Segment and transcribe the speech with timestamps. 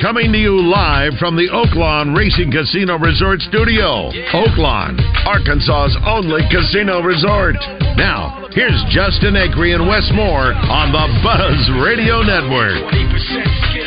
[0.00, 4.12] Coming to you live from the Oaklawn Racing Casino Resort Studio.
[4.32, 7.56] Oaklawn, Arkansas's only casino resort.
[7.96, 12.84] Now, here's Justin Acree and Wes Moore on the Buzz Radio Network.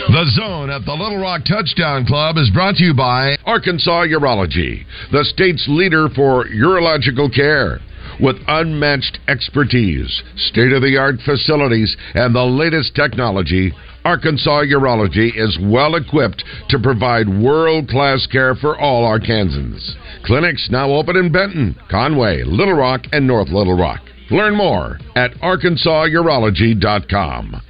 [0.10, 4.86] The Zone at the Little Rock Touchdown Club is brought to you by Arkansas Urology,
[5.12, 7.80] the state's leader for urological care.
[8.20, 13.72] With unmatched expertise, state of the art facilities, and the latest technology,
[14.04, 19.92] Arkansas Urology is well equipped to provide world class care for all Arkansans.
[20.26, 24.02] Clinics now open in Benton, Conway, Little Rock, and North Little Rock.
[24.32, 27.62] Learn more at arkansasurology.com.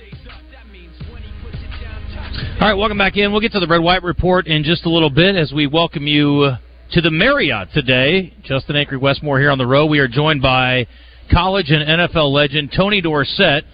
[2.60, 3.32] All right, welcome back in.
[3.32, 6.08] We'll get to the Red White Report in just a little bit as we welcome
[6.08, 6.58] you uh,
[6.92, 8.34] to the Marriott today.
[8.44, 9.88] Justin Acree Wes Moore here on the road.
[9.88, 10.88] We are joined by
[11.32, 13.66] college and NFL legend Tony Dorsett.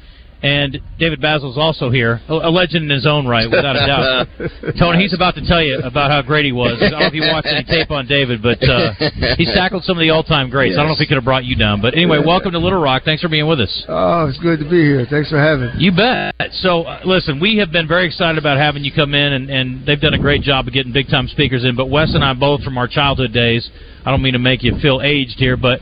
[0.43, 4.75] And David Bazzel's also here, a a legend in his own right, without a doubt.
[4.77, 6.75] Tony, he's about to tell you about how great he was.
[6.81, 8.91] I don't know if you watched any tape on David, but uh,
[9.37, 10.75] he's tackled some of the all-time greats.
[10.75, 12.81] I don't know if he could have brought you down, but anyway, welcome to Little
[12.81, 13.03] Rock.
[13.05, 13.85] Thanks for being with us.
[13.87, 15.07] Oh, it's good to be here.
[15.09, 15.73] Thanks for having me.
[15.77, 16.35] You bet.
[16.59, 19.85] So, uh, listen, we have been very excited about having you come in, and, and
[19.85, 21.77] they've done a great job of getting big time speakers in.
[21.77, 23.69] But Wes and I both, from our childhood days,
[24.05, 25.79] I don't mean to make you feel aged here, but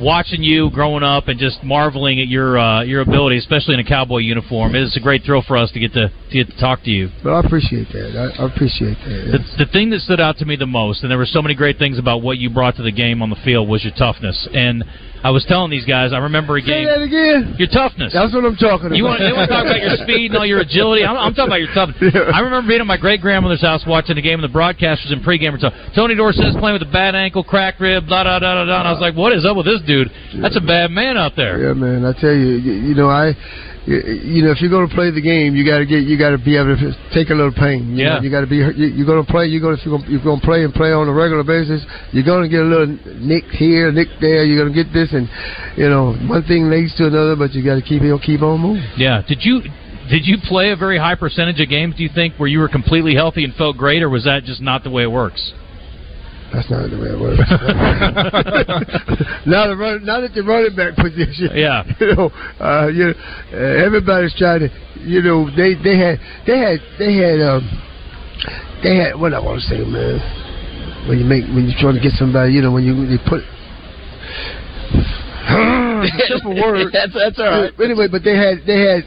[0.00, 3.84] watching you growing up and just marveling at your uh, your ability, especially in a
[3.84, 6.82] cowboy uniform, it's a great thrill for us to get to, to get to talk
[6.84, 7.10] to you.
[7.24, 8.34] Well, I appreciate that.
[8.38, 9.38] I, I appreciate that.
[9.56, 11.54] The, the thing that stood out to me the most, and there were so many
[11.54, 14.48] great things about what you brought to the game on the field, was your toughness.
[14.52, 14.84] And
[15.22, 16.86] I was telling these guys, I remember a Say game.
[16.86, 17.56] that again.
[17.58, 18.12] Your toughness.
[18.14, 18.96] That's what I'm talking about.
[18.96, 21.04] You want, you want to talk about your speed and all your agility?
[21.04, 22.14] I'm, I'm talking about your toughness.
[22.34, 25.18] I remember being at my great grandmother's house watching the game, and the broadcasters in
[25.20, 25.78] pregame were talking.
[25.94, 28.78] Tony Dorsett's playing with a bad ankle, cracked rib, blah da da da da.
[28.78, 30.06] And I was like, what is up with this dude?
[30.40, 31.58] That's a bad man out there.
[31.66, 32.04] Yeah, man.
[32.04, 33.34] I tell you, you know, I,
[33.88, 33.96] you,
[34.36, 36.30] you know, if you're going to play the game, you got to get, you got
[36.36, 37.96] to be able to take a little pain.
[37.96, 38.14] You Yeah.
[38.16, 38.56] know, you got to be.
[38.60, 39.46] You, you're going to play.
[39.46, 39.82] You're going to.
[39.88, 41.80] You're gonna- you're going to play and play on a regular basis.
[42.12, 42.86] You're going to get a little
[43.24, 44.44] nick here, nick there.
[44.44, 45.24] You're going to get this, and
[45.76, 47.34] you know, one thing leads to another.
[47.34, 48.84] But you got to keep you keep on moving.
[48.96, 49.22] Yeah.
[49.26, 49.62] Did you
[50.10, 51.96] did you play a very high percentage of games?
[51.96, 54.60] Do you think where you were completely healthy and felt great, or was that just
[54.60, 55.52] not the way it works?
[56.52, 57.38] That's not the way it works.
[59.46, 61.50] now the run, not at the running back position.
[61.52, 61.84] Yeah.
[62.00, 63.12] You know, uh, you
[63.52, 64.68] uh, everybody's trying to.
[65.04, 67.68] You know, they they had they had they had um
[68.82, 70.20] they had what I want to say, man.
[71.08, 73.42] When you make when you're trying to get somebody, you know, when you you put.
[76.28, 76.92] simple word.
[76.92, 77.72] That's- that's all right.
[77.80, 79.04] Anyway, but they had they had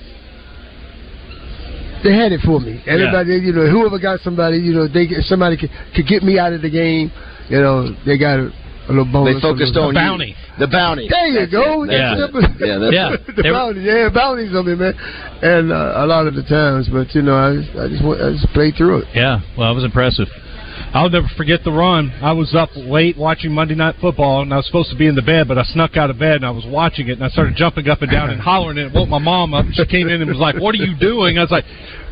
[2.03, 2.81] they had it for me.
[2.87, 6.53] Everybody, you know, whoever got somebody, you know, they somebody could, could get me out
[6.53, 7.11] of the game,
[7.51, 8.47] you know, they got a,
[8.87, 9.35] a little bonus.
[9.35, 10.33] They focused a little- on you.
[10.59, 11.07] The bounty.
[11.09, 11.85] There you That's go.
[11.85, 12.15] That's Yeah.
[12.17, 12.41] simple.
[12.59, 13.81] Yeah, that's- the They were- bounty.
[13.81, 14.93] Yeah, bounties on me, man.
[15.41, 18.29] And uh, a lot of the times, but you know, I just, I just, I
[18.33, 19.07] just played through it.
[19.13, 19.41] Yeah.
[19.57, 20.27] Well, it was impressive.
[20.93, 22.11] I'll never forget the run.
[22.21, 25.15] I was up late watching Monday Night Football, and I was supposed to be in
[25.15, 27.29] the bed, but I snuck out of bed and I was watching it, and I
[27.29, 29.65] started jumping up and down and hollering, and it woke my mom up.
[29.65, 31.63] And she came in and was like, "What are you doing?" I was like,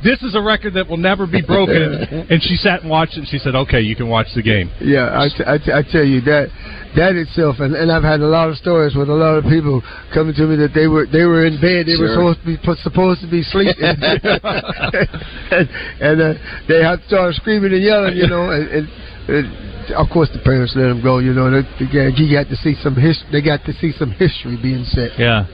[0.04, 3.20] "This is a record that will never be broken." And she sat and watched it,
[3.20, 5.82] and she said, "Okay, you can watch the game." Yeah, I, t- I, t- I
[5.84, 6.48] tell you that
[6.96, 9.82] that itself, and, and I've had a lot of stories with a lot of people
[10.14, 12.58] coming to me that they were they were in bed, they were supposed to be
[12.58, 15.70] put, supposed to be sleeping, and,
[16.02, 16.34] and uh,
[16.68, 18.68] they had started screaming and yelling, you know, and.
[18.70, 18.88] and
[19.30, 21.18] and of course, the parents let them go.
[21.20, 23.28] You know, they, they, got- he got to see some history.
[23.32, 25.18] They got to see some history being set.
[25.18, 25.46] Yeah.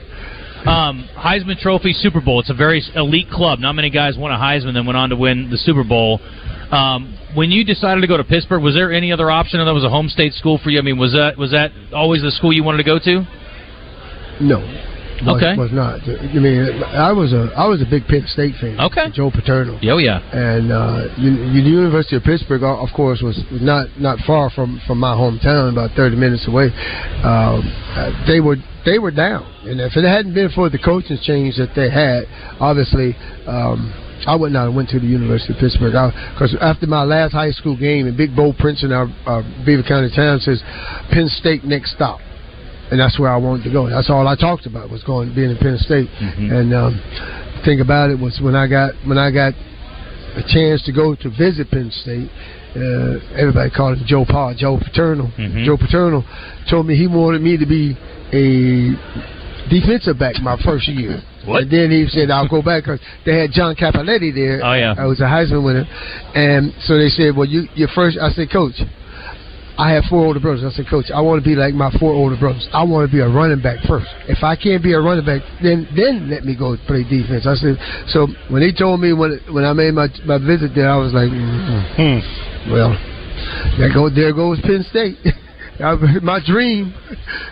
[0.66, 2.40] Um, Heisman Trophy Super Bowl.
[2.40, 3.60] It's a very elite club.
[3.60, 6.20] Not many guys won a Heisman then went on to win the Super Bowl.
[6.70, 9.64] Um, when you decided to go to Pittsburgh, was there any other option?
[9.64, 10.78] That was a home state school for you.
[10.78, 13.26] I mean, was that was that always the school you wanted to go to?
[14.40, 14.58] No.
[15.24, 15.56] Was, Okay.
[15.56, 16.02] Was not.
[16.04, 18.78] I mean, I was a I was a big Penn State fan.
[18.78, 19.08] Okay.
[19.14, 19.78] Joe Paterno.
[19.88, 20.20] Oh yeah.
[20.32, 24.98] And uh, the University of Pittsburgh, of course, was was not not far from, from
[24.98, 26.66] my hometown, about thirty minutes away.
[27.24, 27.64] Um,
[27.96, 31.56] uh, they were they were down, and if it hadn't been for the coaching change
[31.58, 32.24] that they had,
[32.60, 33.14] obviously.
[33.46, 33.92] Um,
[34.26, 37.50] I would not have went to the University of Pittsburgh because after my last high
[37.52, 40.62] school game, and Big Bo Prince in our, our Beaver County town says,
[41.12, 42.18] Penn State next stop
[42.90, 43.88] and that's where I wanted to go.
[43.90, 46.08] That's all I talked about was going being in Penn State.
[46.52, 46.96] And um,
[47.58, 49.52] the thing about it was when I got when I got
[50.34, 52.30] a chance to go to visit Penn State,
[52.76, 55.26] uh, everybody called him Joe Pa, Joe Paterno.
[55.38, 55.64] Mhm.
[55.64, 56.24] Joe Paterno
[56.70, 57.96] told me he wanted me to be
[58.32, 58.94] a
[59.68, 61.22] defensive back my first year.
[61.44, 61.62] What?
[61.62, 64.60] And then he said, I'll go back because they had John Cappelletti there.
[64.64, 64.94] Oh, yeah.
[64.98, 65.86] I was a Heisman winner.
[66.34, 68.74] And so they said, well, you, your first, I said, Coach,
[69.78, 70.64] I have four older brothers.
[70.64, 72.66] I said, Coach, I want to be like my four older brothers.
[72.72, 74.08] I want to be a running back first.
[74.26, 77.46] If I can't be a running back, then then let me go play defense.
[77.46, 77.76] I said.
[78.08, 81.12] So when he told me when when I made my my visit there, I was
[81.12, 82.96] like, mm, well,
[83.76, 85.18] there go there goes Penn State.
[85.78, 86.94] My dream,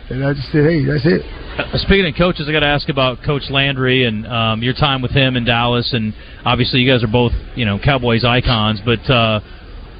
[0.09, 1.21] and I just said, hey, that's it.
[1.59, 5.03] Uh, Speaking of coaches, I got to ask about Coach Landry and um, your time
[5.03, 9.00] with him in Dallas, and obviously you guys are both you know Cowboys icons, but
[9.12, 9.41] uh,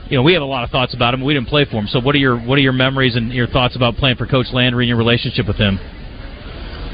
[0.09, 1.23] you know we have a lot of thoughts about him.
[1.23, 3.47] We didn't play for him, so what are your what are your memories and your
[3.47, 5.79] thoughts about playing for Coach Landry and your relationship with him?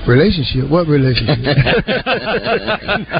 [0.08, 0.70] Relationship?
[0.70, 1.38] What relationship?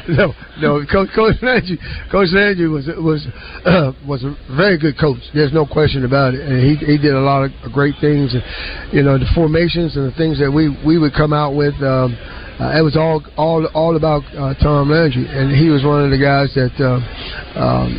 [0.09, 0.85] no, no.
[0.91, 1.77] Coach, coach Landry,
[2.11, 3.27] Coach Landry was was
[3.65, 5.19] uh, was a very good coach.
[5.33, 8.33] There's no question about it, and he he did a lot of great things.
[8.33, 8.43] And
[8.91, 11.75] you know the formations and the things that we we would come out with.
[11.81, 12.17] Um,
[12.59, 16.11] uh, it was all all all about uh, Tom Landry, and he was one of
[16.11, 17.01] the guys that uh,
[17.57, 17.89] um,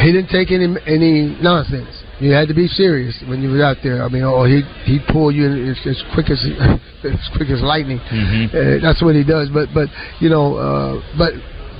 [0.00, 2.03] he didn't take any any nonsense.
[2.20, 4.04] You had to be serious when you was out there.
[4.04, 6.40] I mean, oh, he he pull you in as, as quick as
[7.04, 7.98] as quick as lightning.
[7.98, 8.48] Mhm.
[8.54, 9.48] Uh, that's what he does.
[9.48, 9.88] But but
[10.20, 11.32] you know, uh, but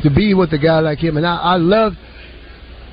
[0.02, 1.92] to be with a guy like him, and I, I love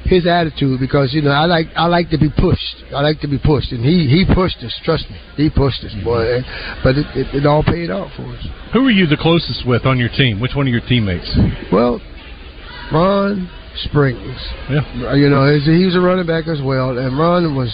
[0.03, 2.83] his attitude because you know I like I like to be pushed.
[2.93, 4.73] I like to be pushed, and he he pushed us.
[4.83, 6.35] Trust me, he pushed us, boy.
[6.37, 6.45] And,
[6.83, 8.45] but it, it, it all paid off for us.
[8.73, 10.39] Who were you the closest with on your team?
[10.39, 11.29] Which one of your teammates?
[11.71, 11.99] Well,
[12.91, 14.37] Ron Springs.
[14.69, 15.15] Yeah.
[15.15, 17.71] You know, he was a running back as well, and Ron was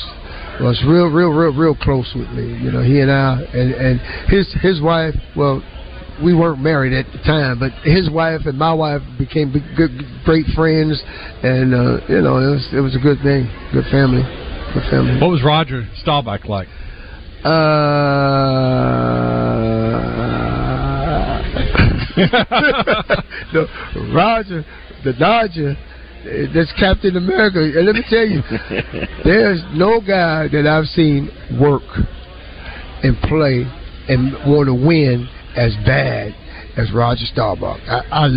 [0.62, 2.46] was real, real, real, real close with me.
[2.64, 4.00] You know, he and I, and and
[4.30, 5.16] his his wife.
[5.36, 5.64] Well,
[6.24, 9.92] we weren't married at the time, but his wife and my wife became good,
[10.26, 11.02] great friends,
[11.44, 14.24] and uh, you know, it was it was a good thing, good family,
[14.74, 15.20] good family.
[15.22, 16.68] What was Roger Staubach like?
[17.44, 17.50] Uh,
[23.54, 23.68] the
[24.14, 24.66] Roger,
[25.04, 25.76] the Dodger,
[26.54, 27.60] that's Captain America.
[27.60, 28.42] And let me tell you,
[29.24, 31.30] there's no guy that I've seen
[31.60, 31.84] work
[33.04, 33.64] and play
[34.10, 36.34] and want to win as bad
[36.78, 37.80] as Roger Staubach.
[37.88, 38.28] I, I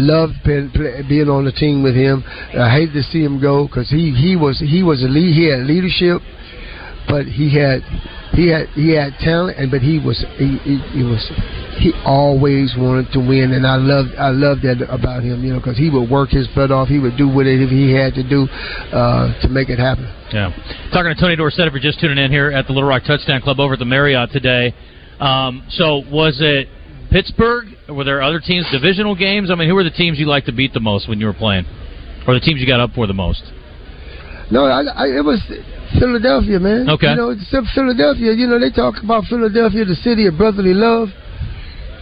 [0.43, 2.25] play, being on the team with him.
[2.27, 5.35] I hated to see him go because he, he was he was a lead.
[5.35, 6.23] He had leadership,
[7.07, 7.83] but he had
[8.41, 11.21] he had he had talent, and but he was he, he, he was
[11.77, 15.61] he always wanted to win, and I loved I loved that about him, you know,
[15.61, 16.89] because he would work his butt off.
[16.89, 18.49] He would do whatever he had to do
[18.97, 20.09] uh, to make it happen.
[20.33, 20.57] Yeah.
[20.91, 23.43] Talking to Tony Dorsett, if you're just tuning in here at the Little Rock Touchdown
[23.43, 24.73] Club over at the Marriott today.
[25.21, 26.69] Um, so, was it
[27.13, 27.69] Pittsburgh?
[27.91, 29.51] Were there other teams, divisional games?
[29.51, 31.37] I mean, who were the teams you liked to beat the most when you were
[31.37, 31.67] playing?
[32.27, 33.43] Or the teams you got up for the most?
[34.51, 35.41] No, I, I, it was
[35.99, 36.89] Philadelphia, man.
[36.89, 37.11] Okay.
[37.11, 38.33] You know, it's Philadelphia.
[38.33, 41.09] You know, they talk about Philadelphia, the city of brotherly love.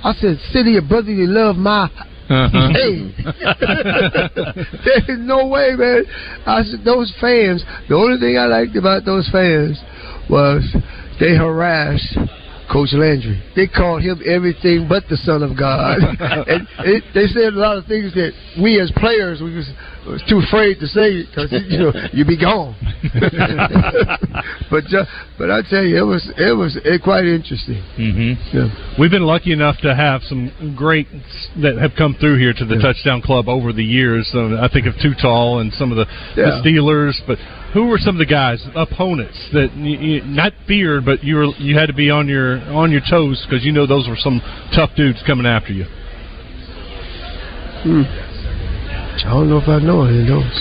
[0.05, 1.90] I said, city of brotherly love, my
[2.29, 2.69] Uh-huh.
[2.76, 3.08] hey.
[5.06, 6.05] There's no way, man.
[6.46, 7.64] I said those fans.
[7.88, 9.81] The only thing I liked about those fans
[10.29, 10.62] was
[11.19, 12.19] they harassed
[12.70, 13.43] Coach Landry.
[13.56, 15.99] They called him everything but the Son of God,
[16.49, 19.69] and it, they said a lot of things that we as players we was,
[20.06, 22.76] was too afraid to say because you know you'd be gone.
[24.70, 27.82] but just, but I tell you, it was it was it quite interesting.
[27.99, 28.56] Mm-hmm.
[28.56, 28.97] Yeah.
[28.99, 31.11] We've been lucky enough to have some greats
[31.62, 34.28] that have come through here to the Touchdown Club over the years.
[34.33, 36.61] So I think of Too Tall and some of the, Yeah.
[36.61, 37.14] the Steelers.
[37.26, 37.38] But
[37.78, 41.47] who were some of the guys, opponents that you, you not feared, but you were
[41.58, 44.40] you had to be on your on your toes because you know those were some
[44.75, 45.85] tough dudes coming after you.
[47.87, 48.02] Hmm.
[49.18, 50.58] I don't know if I know any of those.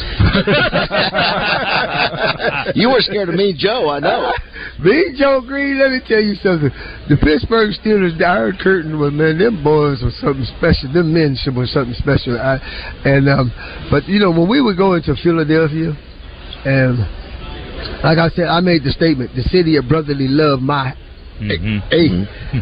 [2.75, 3.89] you were scared of me, Joe.
[3.89, 4.31] I know.
[4.79, 6.69] Me, Joe Greene, let me tell you something.
[7.09, 10.93] The Pittsburgh Steelers, the Iron Curtain, was man, them boys were something special.
[10.93, 12.37] Them men were something special.
[12.37, 12.61] I,
[13.05, 13.51] and um,
[13.89, 15.97] but you know when we would go into Philadelphia,
[16.67, 16.99] and
[18.03, 20.61] like I said, I made the statement: the city of brotherly love.
[20.61, 20.93] My
[21.37, 21.77] Mm-hmm.
[21.93, 22.09] hey,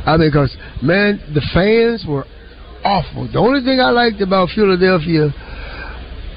[0.05, 0.51] I mean, because
[0.83, 2.25] man, the fans were
[2.83, 3.23] awful.
[3.31, 5.31] The only thing I liked about Philadelphia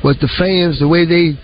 [0.04, 1.34] was the fans, the way they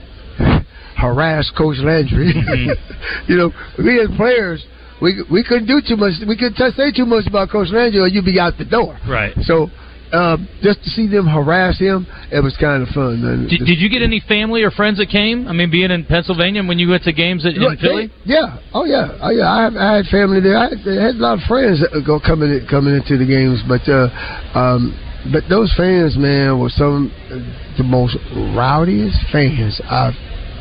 [0.96, 2.30] harassed Coach Landry.
[3.26, 4.64] you know, we as players,
[5.02, 6.14] we we couldn't do too much.
[6.28, 8.96] We couldn't t- say too much about Coach Landry, or you'd be out the door.
[9.08, 9.34] Right.
[9.42, 9.68] So.
[10.14, 13.18] Um, just to see them harass him, it was kind of fun.
[13.20, 13.48] Man.
[13.50, 15.48] Did, did you get any family or friends that came?
[15.48, 18.12] I mean, being in Pennsylvania when you went to games at, in Philly?
[18.24, 18.62] yeah.
[18.72, 19.18] Oh yeah.
[19.20, 19.50] Oh yeah.
[19.50, 20.56] I, have, I had family there.
[20.56, 23.18] I had, I had a lot of friends that would go coming in, coming into
[23.18, 24.06] the games, but uh,
[24.54, 24.94] um,
[25.32, 27.42] but those fans, man, were some of
[27.76, 28.14] the most
[28.54, 30.14] rowdiest fans I've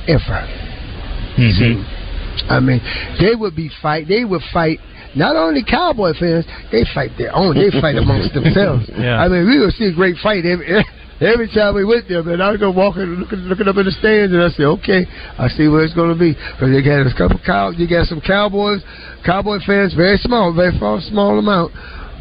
[0.09, 0.41] ever
[1.33, 1.57] Mm-hmm.
[1.57, 1.85] seen.
[2.49, 2.81] I mean,
[3.19, 4.07] they would be fight.
[4.07, 4.79] They would fight.
[5.15, 7.55] Not only Cowboy fans, they fight their own.
[7.55, 8.89] They fight amongst themselves.
[8.97, 9.21] Yeah.
[9.21, 10.67] I mean, we would see a great fight every
[11.21, 12.23] every time we went there.
[12.23, 15.05] Man, I'd go walking, looking, looking up in the stands, and I say, okay,
[15.37, 17.69] I see where it's going to be because they got a couple cow.
[17.69, 18.81] You got some Cowboys,
[19.25, 21.73] Cowboy fans, very small, very small, small amount.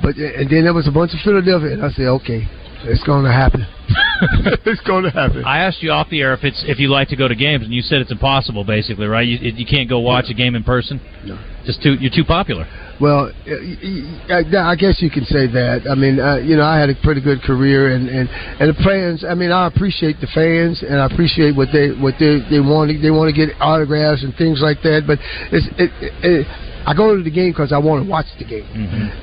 [0.02, 2.44] But eh, and then there was a bunch of Philadelphia, and I said, okay,
[2.84, 3.66] it's going to happen.
[4.66, 5.44] it's going to happen.
[5.44, 7.64] I asked you off the air if it's if you like to go to games,
[7.64, 9.26] and you said it's impossible, basically, right?
[9.26, 11.00] You, you can't go watch a game in person.
[11.24, 11.38] No.
[11.64, 12.66] Just too you're too popular.
[13.02, 15.90] Well, uh, I I guess you can say that.
[15.90, 18.78] I mean, uh, you know, I had a pretty good career, and and and the
[18.78, 19.26] fans.
[19.26, 22.94] I mean, I appreciate the fans, and I appreciate what they what they they want.
[23.02, 25.02] They want to get autographs and things like that.
[25.02, 25.18] But
[25.50, 25.90] it's it.
[26.22, 26.46] it,
[26.82, 28.66] I go to the game because I want to watch the game,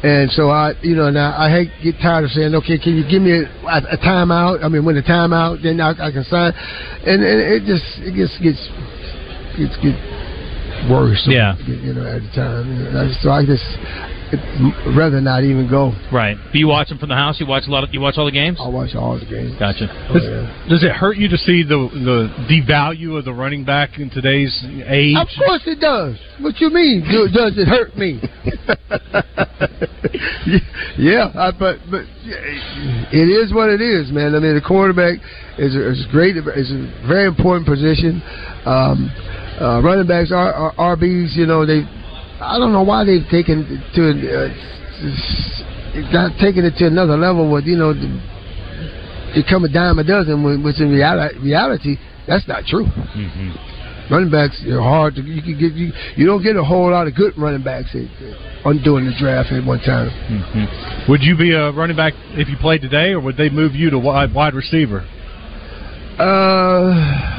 [0.03, 3.03] and so I, you know, now I hate get tired of saying, okay, can you
[3.03, 4.63] give me a, a timeout?
[4.63, 8.15] I mean, when the timeout, then I, I can sign, and, and it just it
[8.15, 8.63] just gets
[9.59, 10.18] gets gets
[10.87, 11.33] worrisome.
[11.33, 11.57] Yeah.
[11.67, 12.65] you know, at the time.
[12.71, 13.65] You know, so I just
[14.31, 15.93] it, rather not even go.
[16.13, 16.37] Right.
[16.53, 17.39] Do you watch them from the house?
[17.39, 17.83] You watch a lot.
[17.83, 18.59] Of, you watch all the games.
[18.61, 19.57] I watch all the games.
[19.57, 19.87] Gotcha.
[19.89, 20.67] Oh, Does, yeah.
[20.69, 24.53] does it hurt you to see the the devalue of the running back in today's
[24.85, 25.17] age?
[25.17, 26.17] Of course it does.
[26.39, 27.01] What you mean?
[27.33, 28.21] Does it hurt me?
[30.97, 32.05] yeah, I, but but
[33.11, 34.35] it is what it is, man.
[34.35, 35.19] I mean, the quarterback
[35.57, 38.21] is a, is great, It's a very important position.
[38.65, 39.09] Um,
[39.59, 41.35] uh, running backs are, are RBs.
[41.35, 41.83] You know, they.
[42.39, 44.47] I don't know why they've taken to uh,
[46.11, 47.93] not taking it to another level with you know.
[49.35, 51.97] Become a dime a dozen, which in reality, reality
[52.27, 52.85] that's not true.
[52.85, 54.13] Mm-hmm.
[54.13, 57.05] Running backs are hard to you can get you you don't get a whole lot
[57.05, 60.09] of good running backs at, on doing the draft at one time.
[60.09, 61.11] Mm-hmm.
[61.11, 63.91] Would you be a running back if you played today, or would they move you
[63.91, 65.07] to wide wide receiver?
[66.17, 67.38] Uh,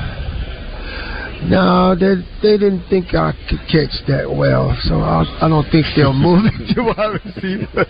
[1.50, 5.87] no, they they didn't think I could catch that well, so I, I don't think
[5.97, 7.87] they'll move me to wide receiver.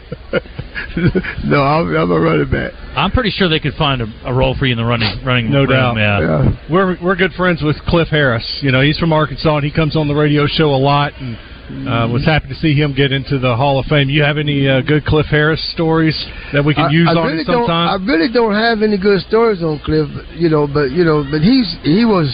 [1.44, 2.72] no, I'm, I'm a running back.
[2.96, 5.50] I'm pretty sure they could find a, a role for you in the running running.
[5.50, 5.96] No room, doubt.
[5.96, 6.20] Yeah.
[6.20, 6.56] Yeah.
[6.70, 8.46] We're we're good friends with Cliff Harris.
[8.62, 11.36] You know, he's from Arkansas and he comes on the radio show a lot and
[11.70, 14.10] uh, was happy to see him get into the Hall of Fame.
[14.10, 16.18] You have any uh, good Cliff Harris stories
[16.52, 17.70] that we can I, use I on really it don't.
[17.70, 20.66] I really don't have any good stories on Cliff, you know.
[20.66, 22.26] But you know, but he's he was,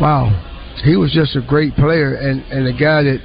[0.00, 0.30] wow,
[0.82, 3.20] he was just a great player and and a guy that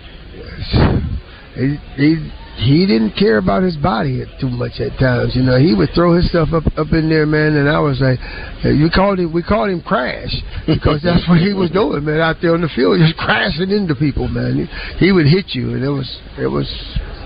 [1.55, 5.35] he he, he didn't care about his body too much at times.
[5.35, 7.55] You know, he would throw his stuff up up in there, man.
[7.55, 8.19] And I was like,
[8.63, 10.35] you called him, we called him Crash
[10.67, 13.95] because that's what he was doing, man, out there on the field, just crashing into
[13.95, 14.67] people, man.
[14.99, 16.67] He, he would hit you, and it was it was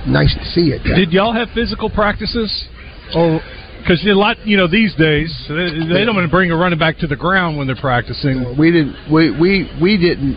[0.08, 0.84] nice to see it.
[0.84, 2.50] Did y'all have physical practices?
[3.16, 3.42] Or
[3.84, 6.80] because a lot, you know, these days they, they don't want to bring a running
[6.80, 8.56] back to the ground when they're practicing.
[8.58, 10.36] we didn't we we we didn't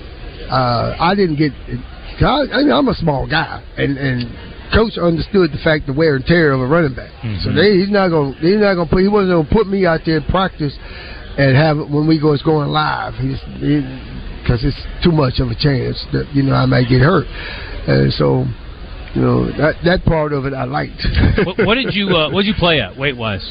[0.51, 1.53] uh i didn't get
[2.21, 4.31] I, I mean, i'm a small guy and and
[4.75, 7.11] coach understood the fact the wear and tear of a running back.
[7.43, 10.01] So they, he's not gonna he's not gonna put he wasn't gonna put me out
[10.05, 10.75] there in practice
[11.39, 13.15] and have it when we go it's going live.
[13.15, 13.39] He's
[14.43, 17.27] because it's too much of a chance that you know i might get hurt.
[17.87, 18.47] And so
[19.17, 21.01] you know that that part of it i liked
[21.47, 23.45] what, what did you uh, What did you play at weight wise?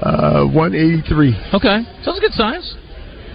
[0.00, 2.74] uh 183 Okay, sounds a good size.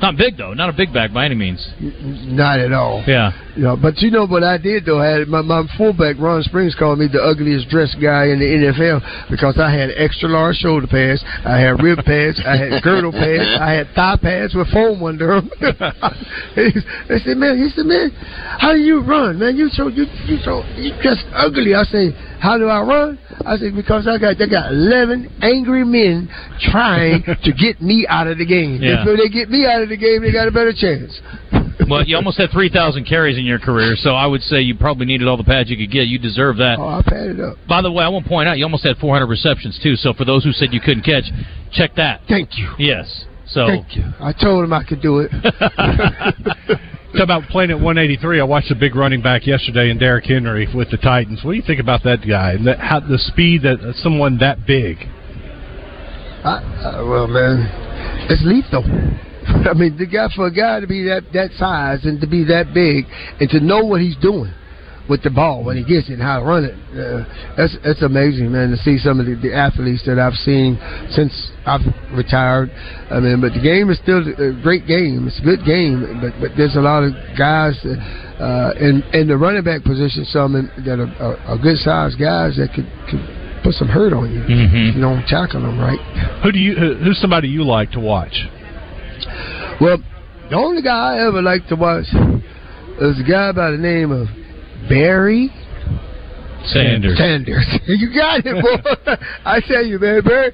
[0.02, 0.54] Not big though.
[0.54, 1.60] Not a big bag by any means.
[1.80, 3.32] not at all Yeah.
[3.56, 5.00] Know, but you know what I did though?
[5.00, 8.50] I had my, my fullback Ron Springs called me the ugliest dressed guy in the
[8.50, 13.12] NFL because I had extra large shoulder pads, I had rib pads, I had girdle
[13.12, 15.52] pads, I had thigh pads with foam under them.
[16.56, 18.10] they said, "Man," he said, "Man,
[18.58, 19.56] how do you run, man?
[19.56, 22.10] You so you you so you just ugly." I say,
[22.42, 26.28] "How do I run?" I said, "Because I got they got eleven angry men
[26.72, 28.82] trying to get me out of the game.
[28.82, 29.06] Yeah.
[29.06, 31.22] If they get me out of the game, they got a better chance."
[31.90, 34.76] Well, you almost had three thousand carries in your career, so I would say you
[34.76, 36.08] probably needed all the pads you could get.
[36.08, 36.78] You deserve that.
[36.80, 37.58] Oh, I padded up.
[37.68, 39.96] By the way, I want to point out you almost had 400 receptions too.
[39.96, 41.26] So for those who said you couldn't catch,
[41.72, 42.22] check that.
[42.28, 42.74] Thank you.
[42.80, 43.26] Yes.
[43.48, 44.06] So Thank you.
[44.20, 45.32] I told him I could do it.
[47.14, 48.40] Talk about playing at 183.
[48.40, 51.44] I watched a big running back yesterday in Derrick Henry with the Titans.
[51.44, 54.66] What do you think about that guy and that, how, the speed that someone that
[54.66, 54.98] big?
[56.44, 57.70] I, uh, well, man,
[58.32, 58.84] it's lethal.
[59.70, 62.44] I mean, the guy for a guy to be that that size and to be
[62.46, 63.06] that big
[63.40, 64.54] and to know what he's doing
[65.10, 66.76] with the ball when he gets it and how to run it.
[66.96, 67.26] Uh,
[67.58, 68.72] that's that's amazing, man.
[68.72, 70.80] To see some of the, the athletes that I've seen
[71.12, 71.84] since I've
[72.16, 72.72] retired.
[73.12, 75.28] I mean, but the game is still a great game.
[75.28, 79.36] It's a good game, but but there's a lot of guys uh, in in the
[79.38, 83.20] running back position, some in, that are, are, are good sized guys that could could
[83.64, 84.40] put some hurt on you.
[84.40, 84.90] Mhm.
[84.90, 86.00] if You don't tackle them right.
[86.44, 86.76] Who do you?
[86.76, 88.40] Who, who's somebody you like to watch?
[89.82, 89.98] Well,
[90.50, 92.06] the only guy I ever liked to watch
[93.00, 94.28] was a guy by the name of
[94.90, 95.50] Barry
[96.66, 97.18] Sanders.
[97.18, 97.66] Sanders.
[97.88, 99.16] you got it, boy.
[99.46, 100.52] I tell you, man, Barry.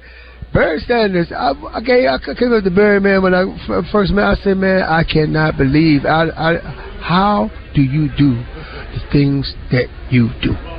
[0.52, 3.44] Barry Sanders, I, I, came, I came up to Barry, man, when I
[3.92, 4.24] first met.
[4.24, 6.58] I said, man, I cannot believe I, I,
[7.00, 10.69] how do you do the things that you do.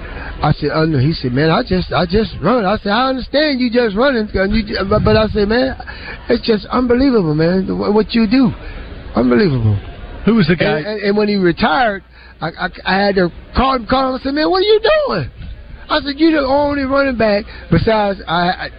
[0.42, 0.98] I said, oh, no.
[0.98, 2.66] He said, man, I just, I just run.
[2.66, 5.78] I said, I understand you just running, and you, but, but I said, man,
[6.30, 8.50] it's just unbelievable, man, what you do,
[9.16, 9.78] unbelievable.
[10.26, 10.80] Who was the guy?
[10.80, 12.04] And, and, and when he retired,
[12.42, 14.20] I, I, I had to call him, call him.
[14.20, 15.32] I said, man, what are you doing?
[15.90, 18.70] I said, you're the only running back besides I, I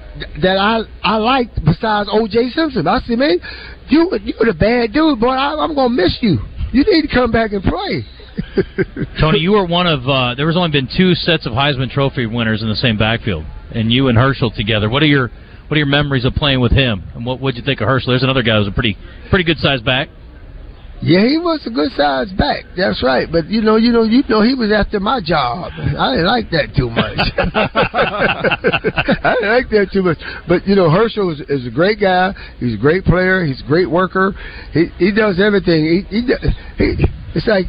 [0.43, 2.51] that I I liked besides O.J.
[2.51, 2.89] Simpson.
[2.89, 3.39] I said, man,
[3.89, 5.29] you you're the bad dude, boy.
[5.29, 6.39] I, I'm gonna miss you.
[6.73, 8.05] You need to come back and play.
[9.21, 10.07] Tony, you were one of.
[10.09, 13.45] Uh, there was only been two sets of Heisman Trophy winners in the same backfield,
[13.75, 14.89] and you and Herschel together.
[14.89, 15.29] What are your
[15.69, 17.03] What are your memories of playing with him?
[17.15, 18.13] And what would you think of Herschel?
[18.13, 18.97] There's another guy who's a pretty
[19.31, 20.09] pretty good sized back.
[21.03, 22.63] Yeah, he was a good sized back.
[22.77, 23.27] That's right.
[23.31, 25.73] But you know, you know, you know, he was after my job.
[25.75, 27.19] I didn't like that too much.
[29.27, 30.19] I didn't like that too much.
[30.47, 32.33] But you know, Herschel is, is a great guy.
[32.61, 33.45] He's a great player.
[33.45, 34.33] He's a great worker.
[34.73, 36.07] He he does everything.
[36.07, 36.23] He he,
[36.79, 37.67] he it's like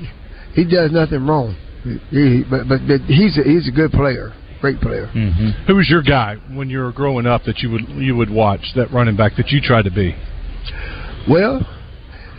[0.53, 1.55] he does nothing wrong.
[2.09, 4.33] He, but, but but he's a, he's a good player.
[4.61, 5.07] Great player.
[5.07, 5.65] Mm-hmm.
[5.67, 8.71] Who was your guy when you were growing up that you would you would watch
[8.75, 10.15] that running back that you tried to be?
[11.29, 11.67] Well,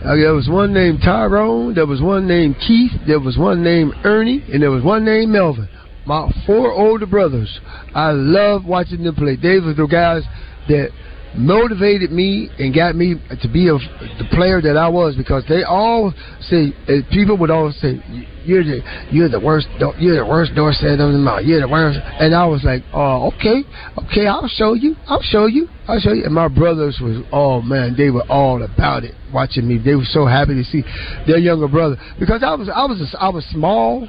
[0.03, 3.93] uh, there was one named Tyrone, there was one named Keith, there was one named
[4.03, 5.69] Ernie, and there was one named Melvin.
[6.05, 7.59] My four older brothers.
[7.95, 9.35] I love watching them play.
[9.35, 10.23] They were the guys
[10.67, 10.89] that
[11.37, 13.73] motivated me and got me to be a,
[14.17, 16.73] the player that I was because they all say
[17.11, 17.99] people would always say
[18.45, 18.79] you're the
[19.11, 19.67] you're the worst
[19.99, 21.41] you're the worst door Dorsett of them all.
[21.41, 21.99] You're the worst.
[22.19, 23.63] And I was like oh okay
[24.05, 26.23] okay I'll show you I'll show you I'll show you.
[26.25, 29.77] And my brothers was oh man they were all about it watching me.
[29.77, 30.83] They were so happy to see
[31.27, 34.07] their younger brother because I was I was I was small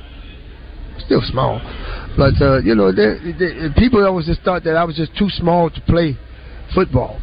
[1.04, 1.61] still small.
[2.16, 5.28] But uh, you know they, they, people always just thought that I was just too
[5.28, 6.16] small to play
[6.75, 7.20] football,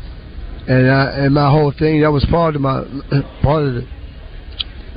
[0.67, 2.83] and I, and my whole thing that was part of my
[3.41, 3.87] part of the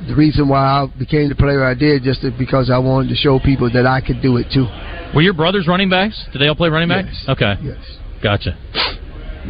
[0.09, 3.39] the reason why I became the player I did, just because I wanted to show
[3.39, 4.67] people that I could do it too.
[5.15, 6.23] Were your brothers running backs?
[6.33, 7.09] Did they all play running backs?
[7.11, 7.29] Yes.
[7.31, 7.55] Okay.
[7.63, 7.79] Yes.
[8.23, 8.59] Gotcha.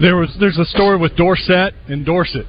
[0.00, 2.46] There was there's a story with Dorsett and Dorset.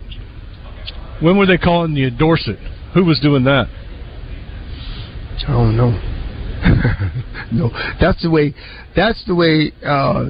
[1.22, 2.60] When were they calling you Dorset?
[2.94, 3.68] Who was doing that?
[5.48, 5.92] I don't know.
[7.52, 7.70] no,
[8.00, 8.54] that's the way.
[8.96, 10.26] That's the way uh,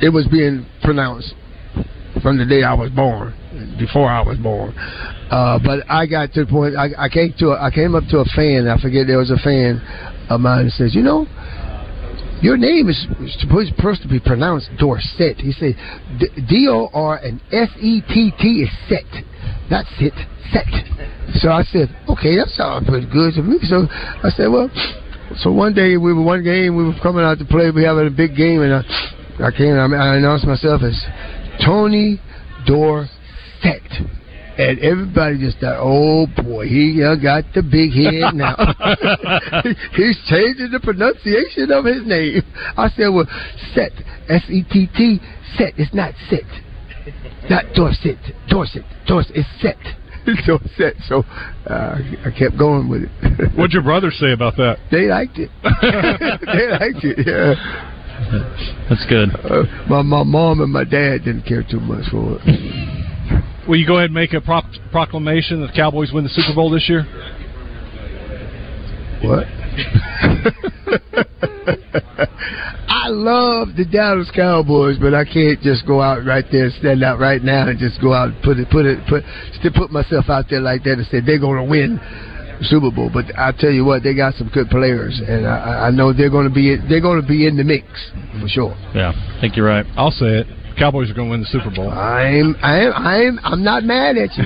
[0.00, 1.34] it was being pronounced
[2.22, 3.34] from the day I was born,
[3.78, 4.74] before I was born.
[5.30, 6.76] Uh, but I got to the point.
[6.76, 7.52] I, I came to.
[7.52, 8.68] A, I came up to a fan.
[8.68, 9.80] I forget there was a fan
[10.28, 11.26] of mine that says, "You know,
[12.40, 13.06] your name is
[13.40, 15.74] supposed to be pronounced Dorset." He said,
[16.48, 19.08] "D O R and S E T T is set,
[19.70, 20.12] not sit,
[20.52, 20.68] set."
[21.40, 24.70] So I said, "Okay, that sounds pretty good to me." So I said, "Well."
[25.38, 26.76] So one day we were one game.
[26.76, 27.70] We were coming out to play.
[27.70, 28.82] We having a big game, and I,
[29.42, 29.72] I came.
[29.72, 30.94] I, I announced myself as
[31.64, 32.20] Tony
[32.66, 33.82] Dorsett.
[34.56, 38.54] And everybody just thought, oh boy, he uh, got the big head now.
[39.98, 42.42] He's changing the pronunciation of his name.
[42.76, 43.26] I said, well,
[43.74, 43.90] Set,
[44.28, 45.18] S E T T,
[45.58, 45.74] Set.
[45.76, 46.46] It's not Set,
[47.50, 49.32] not Dorset, Dorset, Dorset.
[49.34, 49.76] It's Set.
[50.46, 50.94] Dorset.
[51.08, 51.24] So
[51.66, 53.58] uh, I kept going with it.
[53.58, 54.78] What'd your brothers say about that?
[54.90, 55.50] They liked it.
[55.62, 57.26] they liked it.
[57.26, 57.93] Yeah.
[58.88, 59.30] That's good.
[59.44, 63.66] Uh, my my mom and my dad didn't care too much for it.
[63.68, 66.54] Will you go ahead and make a pro- proclamation that the Cowboys win the Super
[66.54, 67.04] Bowl this year?
[69.22, 69.46] What?
[72.86, 77.02] I love the Dallas Cowboys, but I can't just go out right there, and stand
[77.02, 79.24] out right now, and just go out and put it, put it, put,
[79.58, 81.98] still put myself out there like that and say they're going to win
[82.62, 83.10] Super Bowl.
[83.12, 86.30] But I tell you what, they got some good players, and I, I know they're
[86.30, 87.86] going to be they're going to be in the mix
[88.40, 88.76] for sure.
[88.94, 89.86] Yeah, I think you're right.
[89.96, 90.46] I'll say it.
[90.78, 91.88] Cowboys are going to win the Super Bowl.
[91.90, 94.44] I'm I'm I'm I'm not mad at you.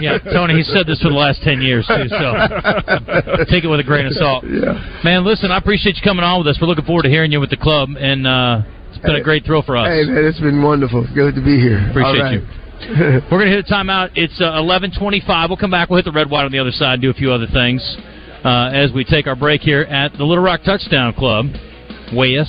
[0.02, 2.08] yeah, Tony, he said this for the last ten years too.
[2.10, 4.44] So take it with a grain of salt.
[4.44, 4.74] Yeah.
[5.04, 6.58] Man, listen, I appreciate you coming on with us.
[6.60, 9.44] We're looking forward to hearing you with the club, and uh, it's been a great
[9.44, 9.86] thrill for us.
[9.86, 11.06] Hey man, it's been wonderful.
[11.14, 11.78] Good to be here.
[11.90, 12.42] Appreciate All right.
[12.42, 12.59] you.
[12.80, 14.10] We're going to hit a timeout.
[14.14, 15.48] It's uh, 11:25.
[15.48, 15.90] We'll come back.
[15.90, 17.84] We'll hit the red white on the other side and do a few other things
[18.44, 21.46] uh, as we take our break here at the Little Rock Touchdown Club.
[22.14, 22.48] Wes.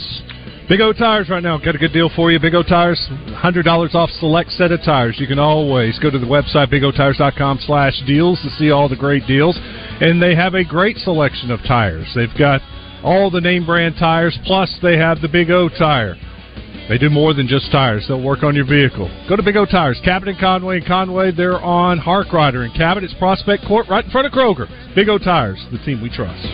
[0.70, 1.58] Big O Tires right now.
[1.58, 2.40] Got a good deal for you.
[2.40, 5.18] Big O Tires, $100 off select set of tires.
[5.20, 9.28] You can always go to the website, bigotires.com slash deals to see all the great
[9.28, 9.60] deals.
[9.60, 12.08] And they have a great selection of tires.
[12.16, 12.62] They've got
[13.04, 16.16] all the name brand tires, plus they have the Big O tire.
[16.90, 18.06] They do more than just tires.
[18.08, 19.10] They'll work on your vehicle.
[19.30, 20.78] Go to Big O Tires, Cabot and Conway.
[20.78, 22.66] And Conway, they're on Harkrider.
[22.66, 24.68] And Cabot, it's Prospect Court right in front of Kroger.
[24.94, 26.48] Big O Tires, the team we trust.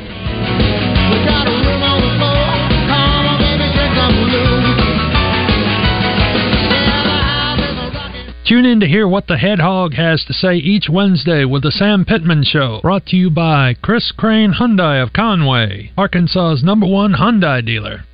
[8.48, 11.72] Tune in to hear what the head hog has to say each Wednesday with the
[11.72, 12.80] Sam Pittman Show.
[12.82, 18.07] Brought to you by Chris Crane Hyundai of Conway, Arkansas's number one Hyundai dealer.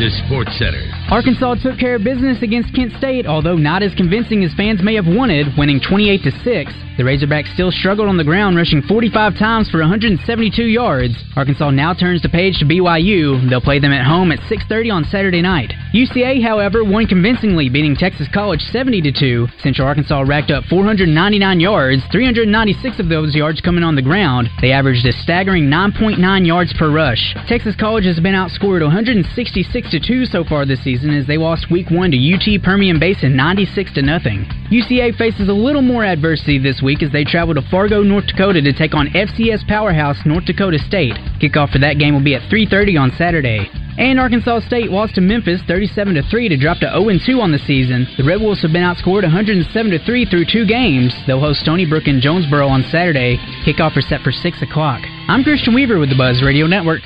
[0.00, 0.84] Is Sports Center.
[1.08, 4.96] Arkansas took care of business against Kent State, although not as convincing as fans may
[4.96, 6.72] have wanted, winning 28 to 6.
[6.96, 11.14] The Razorbacks still struggled on the ground, rushing 45 times for 172 yards.
[11.36, 13.48] Arkansas now turns the page to BYU.
[13.48, 15.74] They'll play them at home at 6:30 on Saturday night.
[15.92, 19.48] UCA, however, won convincingly, beating Texas College 70 to 2.
[19.62, 24.48] Central Arkansas racked up 499 yards, 396 of those yards coming on the ground.
[24.60, 27.34] They averaged a staggering 9.9 yards per rush.
[27.46, 31.70] Texas College has been outscored 166 to 2 so far this season as they lost
[31.70, 34.44] week 1 to UT Permian Basin 96 to nothing.
[34.70, 38.62] UCA faces a little more adversity this week as they travel to Fargo, North Dakota
[38.62, 41.14] to take on FCS powerhouse North Dakota State.
[41.40, 43.68] Kickoff for that game will be at 3:30 on Saturday.
[43.98, 47.50] And Arkansas State lost to Memphis 37 to 3 to drop to 0 2 on
[47.50, 48.06] the season.
[48.16, 51.14] The Red Wolves have been outscored 107 to 3 through two games.
[51.26, 53.38] They'll host Stony Brook in Jonesboro on Saturday.
[53.64, 55.00] Kickoff is set for 6 o'clock.
[55.28, 57.02] I'm Christian Weaver with the Buzz Radio Network.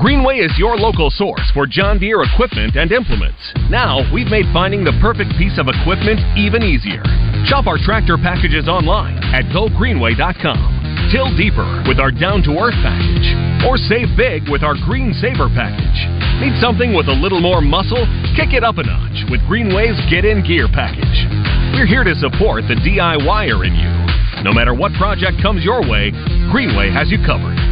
[0.00, 3.36] Greenway is your local source for John Deere equipment and implements.
[3.68, 7.04] Now, we've made finding the perfect piece of equipment even easier.
[7.44, 11.12] Shop our tractor packages online at gogreenway.com.
[11.12, 13.36] Till deeper with our down to earth package.
[13.68, 15.98] Or save big with our Green Saver package.
[16.40, 18.08] Need something with a little more muscle?
[18.32, 21.28] Kick it up a notch with Greenway's Get In Gear package.
[21.76, 23.92] We're here to support the DIYer in you.
[24.40, 26.16] No matter what project comes your way,
[26.48, 27.71] Greenway has you covered.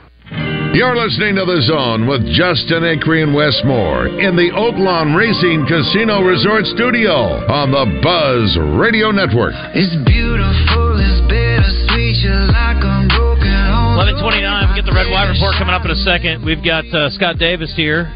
[0.31, 5.67] You're listening to The Zone with Justin Acree and Wes Moore in the Oaklawn Racing
[5.67, 9.51] Casino Resort Studio on the Buzz Radio Network.
[9.75, 13.99] It's beautiful, it's bittersweet, you're like a broken home.
[13.99, 16.47] 1129, we get the Red White Report coming up in a second.
[16.47, 18.07] We've got uh, Scott Davis here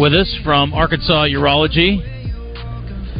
[0.00, 2.00] with us from Arkansas Urology.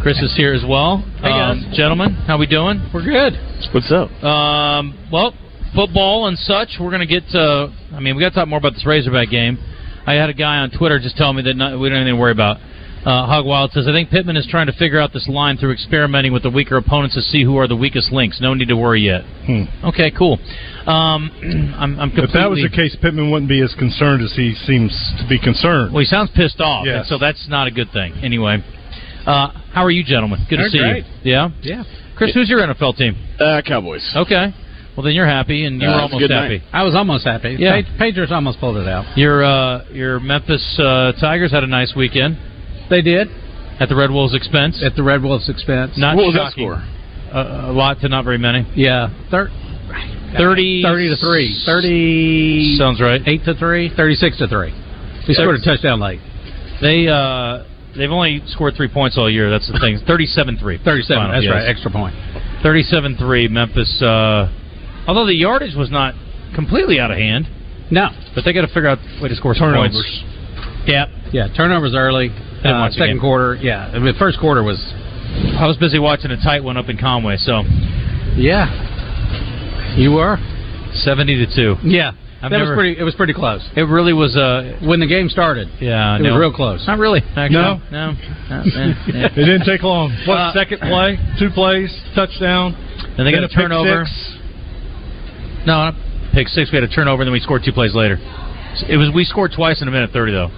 [0.01, 1.05] Chris is here as well.
[1.21, 1.61] Hey, guys.
[1.61, 2.81] Um, gentlemen, how we doing?
[2.97, 3.37] We're good.
[3.77, 4.09] What's up?
[4.25, 5.37] Um, well,
[5.75, 6.77] football and such.
[6.81, 7.73] We're going to get to.
[7.93, 9.59] I mean, we got to talk more about this Razorback game.
[10.07, 12.17] I had a guy on Twitter just tell me that not, we don't have anything
[12.17, 12.57] to worry about.
[13.05, 15.73] Uh, Hog Wild says, I think Pittman is trying to figure out this line through
[15.73, 18.41] experimenting with the weaker opponents to see who are the weakest links.
[18.41, 19.23] No need to worry yet.
[19.47, 19.65] Hmm.
[19.87, 20.39] Okay, cool.
[20.87, 21.31] Um,
[21.79, 22.25] I'm, I'm completely.
[22.25, 25.39] If that was the case, Pittman wouldn't be as concerned as he seems to be
[25.39, 25.93] concerned.
[25.93, 26.97] Well, he sounds pissed off, Yes.
[27.01, 28.13] and so that's not a good thing.
[28.23, 28.59] Anyway,
[29.27, 30.41] uh, how are you, gentlemen?
[30.51, 31.05] Good to They're see great.
[31.23, 31.33] you.
[31.33, 31.85] Yeah, Yeah.
[32.17, 33.15] Chris, who's your NFL team?
[33.39, 34.05] Uh, Cowboys.
[34.17, 34.53] Okay.
[34.99, 36.59] Well, then you're happy, and you Uh, were almost happy.
[36.59, 36.63] night.
[36.73, 37.55] I was almost happy.
[37.57, 37.81] Yeah.
[37.83, 39.05] Pa- Patriots almost pulled it out.
[39.17, 42.37] Your uh, your Memphis uh, Tigers had a nice weekend
[42.91, 43.29] They did
[43.79, 44.83] at the Red Wolves' expense.
[44.83, 45.93] at the Red Wolves' expense.
[45.97, 46.83] Not What was that score?
[47.33, 48.67] A, a lot to not very many.
[48.75, 49.53] Yeah, thir-
[50.37, 51.63] 30 30 to three.
[51.65, 53.23] 30 Sounds right.
[53.25, 53.91] eight to three.
[53.95, 54.75] 36 to three.
[55.29, 56.19] We scored a touchdown late.
[56.83, 57.63] They uh,
[57.97, 59.49] they've only scored three points all year.
[59.49, 60.01] That's the thing.
[60.01, 60.83] 37-3.
[60.83, 61.07] 37.
[61.07, 61.53] Final, that's yes.
[61.55, 61.69] right.
[61.69, 62.17] Extra point.
[62.65, 64.03] 37-3 Memphis.
[64.03, 64.51] Uh,
[65.09, 66.15] although the yardage was not
[66.55, 67.49] completely out of hand.
[67.91, 69.93] No, but they got to figure out a way to score some Turnovers.
[69.93, 70.87] points.
[70.87, 72.29] Yeah, yeah, turnovers early.
[72.29, 73.21] didn't Uh, second game.
[73.21, 73.89] quarter, yeah.
[73.93, 74.79] I mean, the first quarter was.
[75.59, 77.63] I was busy watching a tight one up in Conway, so
[78.37, 78.69] Yeah,
[79.97, 80.39] you were
[81.05, 81.77] seventy to two.
[81.83, 82.99] Yeah, I've that never- was pretty.
[82.99, 83.67] It was pretty close.
[83.77, 84.37] It really was.
[84.37, 85.69] Uh, when the game started.
[85.81, 86.33] Yeah, it no.
[86.33, 86.87] was real close.
[86.87, 87.21] Not really.
[87.37, 87.53] Actually.
[87.53, 87.81] No.
[87.91, 88.13] no.
[88.51, 88.63] no.
[89.07, 90.13] It didn't take long.
[90.27, 91.19] What Uh, second play?
[91.39, 92.75] Two plays, touchdown.
[93.19, 94.05] And they got then a turnover.
[94.07, 94.38] six.
[95.67, 95.95] No, not
[96.33, 96.71] pick six.
[96.73, 98.19] We had a turnover, and then we scored two plays later.
[98.89, 100.51] It was we scored twice in a minute thirty though.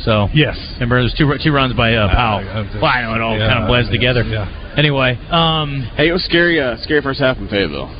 [0.00, 2.44] So yes, remember there was two two runs by uh, Powell.
[2.80, 4.22] Well, I know it all yeah, kind of blends yeah, together.
[4.24, 4.74] yeah.
[4.76, 6.60] Anyway, um, Hey, it was scary.
[6.60, 7.90] Uh, scary first half in Fayetteville.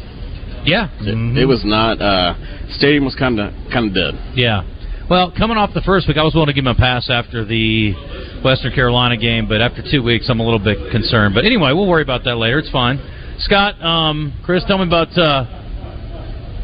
[0.64, 2.00] yeah, It, it was not.
[2.00, 2.34] Uh,
[2.78, 4.14] stadium was kind of kind of dead.
[4.34, 4.62] Yeah.
[5.10, 7.44] Well, coming off the first week, I was willing to give him a pass after
[7.44, 7.92] the
[8.44, 11.34] Western Carolina game, but after two weeks, I'm a little bit concerned.
[11.34, 12.60] But anyway, we'll worry about that later.
[12.60, 12.98] It's fine.
[13.40, 15.59] Scott, um, Chris, tell me about uh,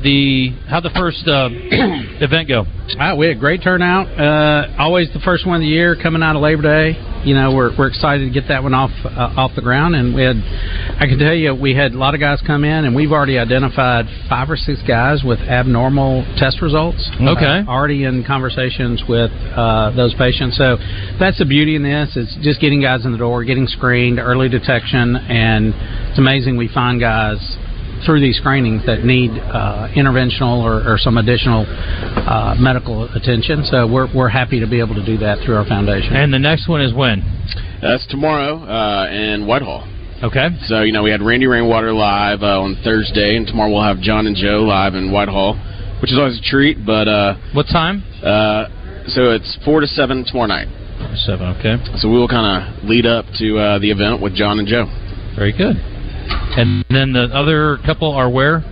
[0.02, 1.48] the how the first uh,
[2.22, 2.64] event go.
[2.98, 4.06] Ah, we had a great turnout.
[4.18, 6.94] Uh, always the first one of the year coming out of Labor Day.
[7.24, 9.96] You know, we're, we're excited to get that one off uh, off the ground.
[9.96, 12.84] And we had, I can tell you, we had a lot of guys come in,
[12.84, 17.10] and we've already identified five or six guys with abnormal test results.
[17.20, 17.66] Okay.
[17.66, 20.56] Uh, already in conversations with uh, those patients.
[20.56, 20.76] So
[21.18, 22.14] that's the beauty in this.
[22.14, 25.74] It's just getting guys in the door, getting screened, early detection, and
[26.10, 27.40] it's amazing we find guys
[28.04, 33.64] through these screenings that need uh, interventional or, or some additional uh, medical attention.
[33.64, 36.14] So we're, we're happy to be able to do that through our foundation.
[36.14, 37.22] And the next one is when?
[37.80, 39.88] That's tomorrow uh, in Whitehall.
[40.22, 40.48] Okay.
[40.64, 44.00] So you know we had Randy Rainwater live uh, on Thursday, and tomorrow we'll have
[44.00, 45.54] John and Joe live in Whitehall,
[46.00, 46.86] which is always a treat.
[46.86, 48.02] But uh, what time?
[48.24, 48.64] Uh,
[49.08, 50.68] so it's four to seven tomorrow night.
[51.16, 51.54] Seven.
[51.60, 51.76] Okay.
[51.98, 54.86] So we will kind of lead up to uh, the event with John and Joe.
[55.36, 55.76] Very good.
[56.56, 58.62] And then the other couple are where?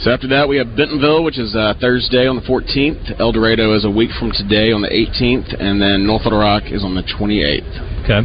[0.00, 3.20] So after that, we have Bentonville, which is uh, Thursday on the 14th.
[3.20, 6.62] El Dorado is a week from today on the 18th, and then North Little Rock
[6.66, 8.04] is on the 28th.
[8.04, 8.22] Okay.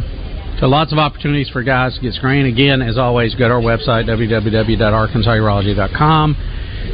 [0.60, 2.46] So lots of opportunities for guys to get screened.
[2.46, 6.36] Again, as always, go to our website, www.arkansasurology.com.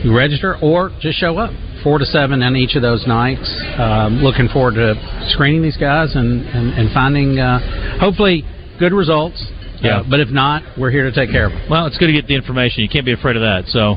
[0.02, 1.52] You register or just show up.
[1.84, 3.48] Four to seven on each of those nights.
[3.78, 4.96] Um, looking forward to
[5.28, 7.60] screening these guys and, and, and finding, uh,
[8.00, 8.42] hopefully,
[8.80, 9.40] good results.
[9.82, 9.98] Yeah.
[10.00, 11.62] Uh, but if not, we're here to take care of them.
[11.70, 12.82] Well, it's good to get the information.
[12.82, 13.66] You can't be afraid of that.
[13.68, 13.96] So,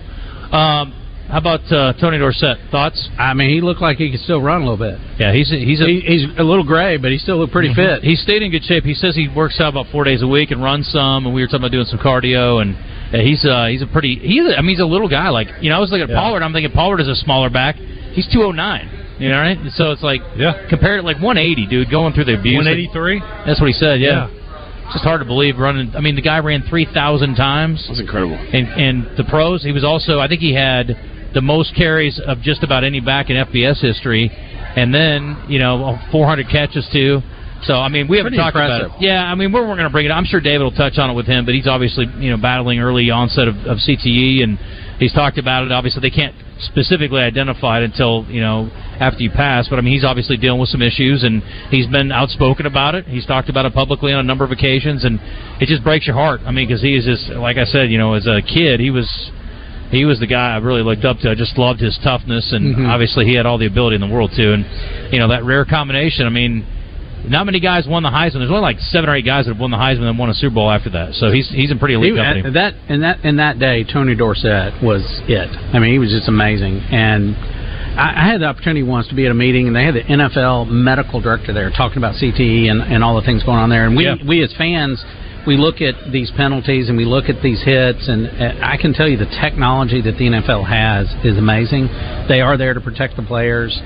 [0.55, 0.93] um,
[1.29, 2.57] how about uh, Tony Dorsett?
[2.71, 3.07] Thoughts?
[3.17, 4.99] I mean, he looked like he could still run a little bit.
[5.17, 7.69] Yeah, he's a, he's a, He, he's a little gray, but he still looked pretty
[7.69, 7.75] Mhm.
[7.75, 8.03] fit.
[8.03, 8.83] He stayed in good shape.
[8.83, 11.25] He says he works out about four days a week and runs some.
[11.25, 12.61] And we were talking about doing some cardio.
[12.61, 12.75] And
[13.15, 15.29] uh, he's uh, he's a pretty he's a, I mean he's a little guy.
[15.29, 16.19] Like you know, I was looking at Yeah.
[16.19, 16.43] Pollard.
[16.43, 17.75] I'm thinking Pollard is a smaller back.
[18.11, 18.89] He's 209.
[19.19, 19.57] You know, right?
[19.75, 22.57] So it's like yeah, compared to like 180, dude, going through the abuse.
[22.57, 23.19] 183.
[23.45, 24.01] That's what he said.
[24.01, 24.27] Yeah.
[24.91, 25.95] It's just hard to believe running.
[25.95, 27.85] I mean, the guy ran 3,000 times.
[27.87, 28.35] That's incredible.
[28.35, 30.19] And and the pros, he was also.
[30.19, 34.29] I think he had the most carries of just about any back in FBS history,
[34.75, 37.21] and then you know 400 catches too.
[37.63, 38.91] So I mean, we haven't Pretty talked about it.
[38.99, 40.09] Yeah, I mean, we're, we're going to bring it.
[40.09, 42.79] I'm sure David will touch on it with him, but he's obviously you know battling
[42.79, 44.59] early onset of, of CTE, and
[45.01, 45.71] he's talked about it.
[45.73, 49.67] Obviously, they can't specifically identify it until you know after you pass.
[49.67, 53.05] But I mean, he's obviously dealing with some issues, and he's been outspoken about it.
[53.07, 55.19] He's talked about it publicly on a number of occasions, and
[55.59, 56.41] it just breaks your heart.
[56.45, 58.91] I mean, because he is just like I said, you know, as a kid, he
[58.91, 59.09] was
[59.91, 61.31] he was the guy I really looked up to.
[61.31, 62.87] I just loved his toughness, and Mhm.
[62.89, 64.53] obviously he had all the ability in the world too.
[64.53, 64.65] And
[65.11, 66.25] you know that rare combination.
[66.25, 66.63] I mean,
[67.27, 68.39] not many guys won the Heisman.
[68.39, 70.33] There's only like seven or eight guys that have won the Heisman and won a
[70.33, 71.13] Super Bowl after that.
[71.15, 72.51] So he's he's in pretty elite He- company.
[72.53, 75.49] that and that in that day, Tony Dorsett was it.
[75.73, 76.79] I mean, he was just amazing.
[76.91, 77.35] And
[77.99, 80.03] I, I had the opportunity once to be at a meeting, and they had the
[80.03, 83.85] NFL medical director there talking about CTE and, and all the things going on there.
[83.85, 84.15] And we Yeah.
[84.25, 85.03] we as fans,
[85.45, 88.93] we look at these penalties and we look at these hits, and uh, I can
[88.93, 91.87] tell you the technology that the NFL has is amazing.
[92.27, 93.79] They are there to protect the players.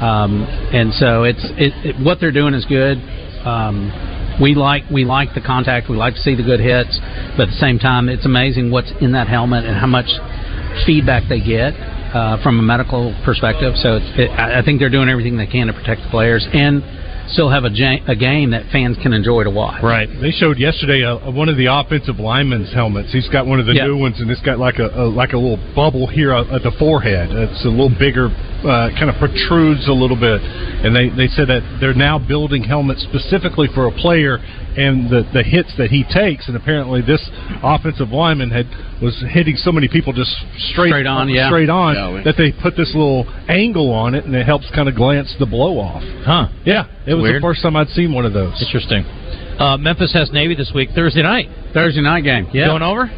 [0.00, 2.98] Um, and so it's it, it, what they're doing is good.
[3.46, 3.92] Um,
[4.40, 5.88] we like we like the contact.
[5.88, 6.98] We like to see the good hits,
[7.36, 10.10] but at the same time, it's amazing what's in that helmet and how much
[10.86, 11.72] feedback they get
[12.14, 13.74] uh, from a medical perspective.
[13.76, 16.82] So it's, it, I think they're doing everything they can to protect the players and
[17.30, 19.82] still have a, ja- a game that fans can enjoy to watch.
[19.82, 20.08] Right.
[20.20, 23.12] They showed yesterday uh, one of the offensive linemen's helmets.
[23.12, 23.86] He's got one of the Yeah.
[23.86, 26.72] new ones, and it's got like a, a like a little bubble here at the
[26.78, 27.30] forehead.
[27.30, 28.28] It's a little bigger,
[28.64, 30.40] uh, kind of protrudes a little bit.
[30.42, 34.38] And they, they said that they're now building helmets specifically for a player
[34.76, 36.48] and the the hits that he takes.
[36.48, 37.22] And apparently, this
[37.62, 38.66] offensive lineman had
[39.00, 40.34] was hitting so many people just
[40.72, 41.48] straight Straight on, yeah.
[41.48, 44.68] straight on Yeah, we- that they put this little angle on it, and it helps
[44.74, 46.02] kind of glance the blow off.
[46.24, 46.48] Huh.
[46.64, 47.36] Yeah, it was Weird.
[47.36, 48.60] the first time I'd seen one of those.
[48.62, 49.04] Interesting.
[49.58, 51.48] Uh, Memphis has Navy this week, Thursday night.
[51.72, 52.48] Thursday night game.
[52.52, 52.66] Yeah.
[52.66, 53.08] Going over?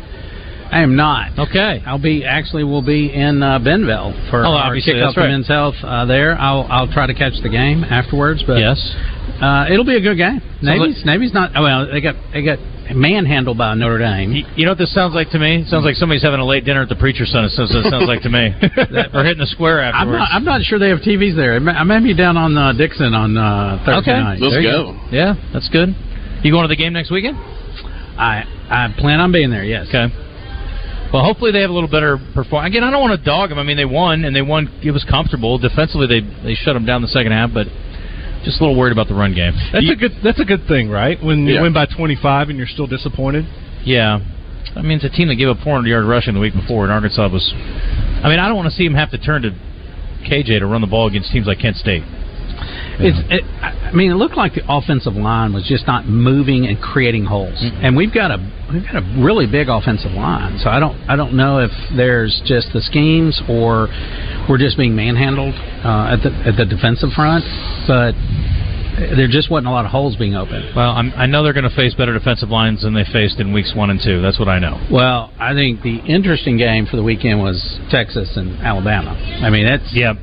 [0.71, 1.39] I am not.
[1.39, 1.83] Okay.
[1.87, 5.21] I'll be actually We'll be in uh, Benville for Oh, our obviously, kickoff that's for
[5.21, 5.31] right.
[5.31, 6.39] Men's Health uh, there.
[6.39, 8.43] I'll I'll try to catch the game afterwards.
[8.47, 8.79] But Yes.
[9.41, 10.41] uh, it'll be a good game.
[10.41, 11.53] Sounds Navy's Navy's not.
[11.55, 12.59] Oh, well, they got they got
[12.95, 14.33] manhandled by Notre Dame.
[14.33, 15.63] You, you know what this sounds like to me?
[15.63, 17.45] It sounds like somebody's having a late dinner at the preacher's son.
[17.45, 18.55] It sounds, it sounds like to me.
[19.15, 20.19] or hitting the square I'm afterwards.
[20.21, 21.57] not, I'm not sure they have TVs there.
[21.57, 24.23] I may, be down on uh, Dickson on uh, Thursday okay.
[24.23, 24.39] night.
[24.41, 25.95] There you Yeah, that's good.
[26.43, 27.37] You going to the game next weekend?
[27.37, 29.65] I I plan on being there.
[29.65, 29.89] Yes.
[29.89, 30.07] Okay.
[31.17, 32.73] Well, hopefully they have a little better performance.
[32.73, 33.59] Again, I don't want to dog them.
[33.59, 34.69] I mean, they won and they won.
[34.83, 36.07] It was comfortable defensively.
[36.07, 37.67] They they shut them down the second half, but
[38.45, 39.55] just a little worried about the run game.
[39.73, 40.13] That's You- a good.
[40.23, 41.17] That's a good thing, right?
[41.25, 43.47] When you win by 25 and you're still disappointed.
[43.83, 44.21] Yeah.
[44.77, 46.93] I mean, it's a team that gave up 400 yard rushing the week before, and
[46.93, 47.51] Arkansas was.
[48.23, 49.53] I mean, I don't want to see them have to turn to
[50.29, 52.03] KJ to run the ball against teams like Kent State.
[52.99, 53.19] It's.
[53.31, 53.45] It,
[53.87, 57.55] I mean, it looked like the offensive line was just not moving and creating holes.
[57.81, 58.39] And we've got a
[58.73, 60.59] we've got a really big offensive line.
[60.59, 63.89] So I don't I don't know if there's just the schemes or
[64.49, 67.45] we're just being manhandled uh, at the at the defensive front.
[67.87, 68.13] But
[68.97, 70.75] there just wasn't a lot of holes being opened.
[70.75, 73.53] Well, I'm, I know they're going to face better defensive lines than they faced in
[73.53, 74.23] weeks one and two.
[74.23, 74.81] That's what I know.
[74.91, 79.13] Well, I think the interesting game for the weekend was Texas and Alabama.
[79.43, 80.15] I mean, that's yeah,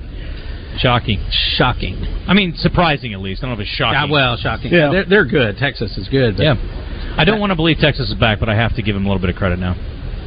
[0.77, 1.23] shocking,
[1.55, 1.95] shocking.
[2.27, 3.43] I mean, surprising at least.
[3.43, 4.09] I don't know if it's shocking.
[4.09, 4.71] Yeah, well, shocking.
[4.71, 4.89] Yeah.
[4.91, 5.57] They're, they're good.
[5.57, 6.37] Texas is good.
[6.37, 7.15] But Yeah.
[7.17, 9.07] I don't want to believe Texas is back, but I have to give them a
[9.07, 9.75] little bit of credit now.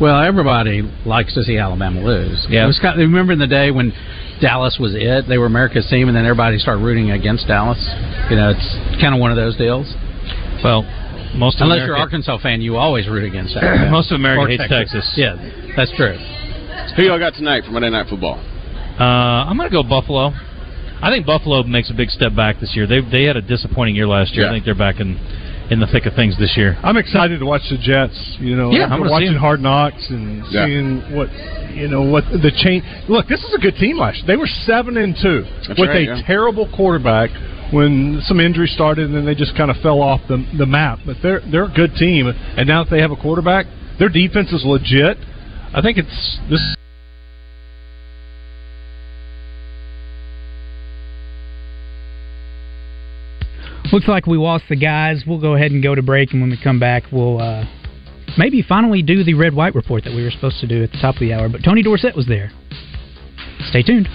[0.01, 2.47] Well, everybody likes to see Alabama lose.
[2.49, 2.65] Yeah.
[2.65, 3.93] It was kind of, remember in the day when
[4.41, 5.27] Dallas was it?
[5.27, 7.79] They were America's team, and then everybody started rooting against Dallas.
[8.31, 9.93] You know, it's kind of one of those deals.
[10.63, 10.83] Well,
[11.35, 13.91] most of unless America- you're an Arkansas fan, you always root against Alabama.
[13.91, 15.11] Most of America Or hates Texas.
[15.17, 15.37] Yeah,
[15.77, 16.17] that's true.
[16.97, 18.43] Who y'all got tonight for Monday Night Football?
[18.99, 19.03] Uh,
[19.49, 20.33] I'm going to go Buffalo.
[21.03, 22.87] I think Buffalo makes a big step back this year.
[22.87, 24.49] They they had a disappointing year last year.
[24.49, 25.19] I think they're back in
[25.71, 26.79] in the thick of things this year.
[26.83, 28.17] I'm excited to watch the Jets.
[28.41, 29.35] You know, Yeah, I'm gonna see watching.
[29.35, 30.65] Hard Knocks and Yeah.
[30.67, 31.29] seeing what
[31.75, 32.83] you know what the change.
[33.09, 34.19] Look, this is a good team last.
[34.19, 34.27] year.
[34.29, 36.23] They were seven and two That's with right, a yeah.
[36.27, 37.31] terrible quarterback.
[37.73, 41.01] When some injuries started, and then they just kind of fell off the the map.
[41.05, 43.67] But they're they're a good team, and now that they have a quarterback,
[43.99, 45.19] their defense is legit.
[45.75, 46.76] I think it's this.
[53.97, 55.25] Looks like we lost the guys.
[55.27, 57.65] We'll go ahead and go to break, and when we come back, we'll uh,
[58.37, 60.99] maybe finally do the red white report that we were supposed to do at the
[60.99, 61.49] top of the hour.
[61.49, 62.51] But Tony Dorsett was there.
[63.71, 64.07] Stay tuned.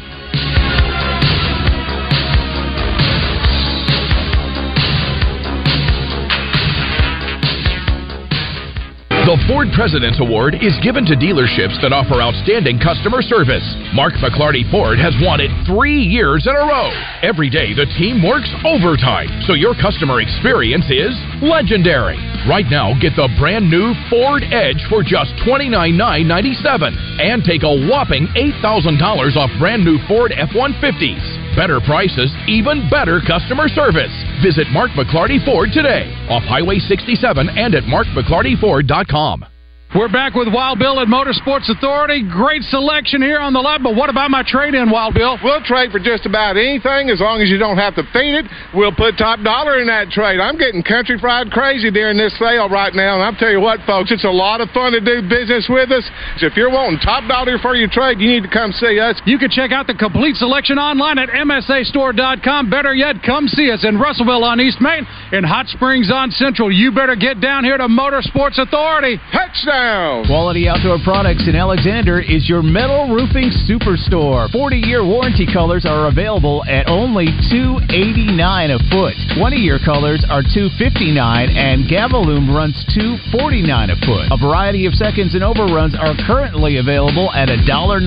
[9.32, 13.64] The Ford President's Award is given to dealerships that offer outstanding customer service.
[13.96, 16.92] Mark McLarty Ford has won it three years in a row.
[17.24, 22.20] Every day, the team works overtime, so your customer experience is legendary.
[22.44, 26.92] Right now, get the brand new Ford Edge for just $29,997
[27.24, 29.00] and take a whopping $8,000
[29.40, 31.51] off brand new Ford F 150s.
[31.56, 34.14] Better prices, even better customer service.
[34.42, 39.51] Visit Mark McLarty Ford today off Highway 67 and at markmclartyford.com.
[39.92, 42.24] We're back with Wild Bill at Motorsports Authority.
[42.24, 45.36] Great selection here on the lot, but what about my trade in, Wild Bill?
[45.44, 48.48] We'll trade for just about anything as long as you don't have to feed it.
[48.72, 50.40] We'll put top dollar in that trade.
[50.40, 53.84] I'm getting country fried crazy during this sale right now, and I'll tell you what,
[53.84, 56.08] folks, it's a lot of fun to do business with us.
[56.40, 59.20] So if you're wanting top dollar for your trade, you need to come see us.
[59.28, 62.72] You can check out the complete selection online at MSAstore.com.
[62.72, 65.04] Better yet, come see us in Russellville on East Main,
[65.36, 66.72] in Hot Springs on Central.
[66.72, 69.20] You better get down here to Motorsports Authority.
[69.36, 69.81] Touchdown!
[69.82, 74.46] Quality Outdoor Products in Alexander is your metal roofing superstore.
[74.54, 78.38] 40-year warranty colors are available at only 289
[78.72, 79.18] a foot.
[79.34, 81.18] 20-year colors are 259
[81.50, 84.30] and Galvalume runs 249 a foot.
[84.30, 88.06] A variety of seconds and overruns are currently available at $1.95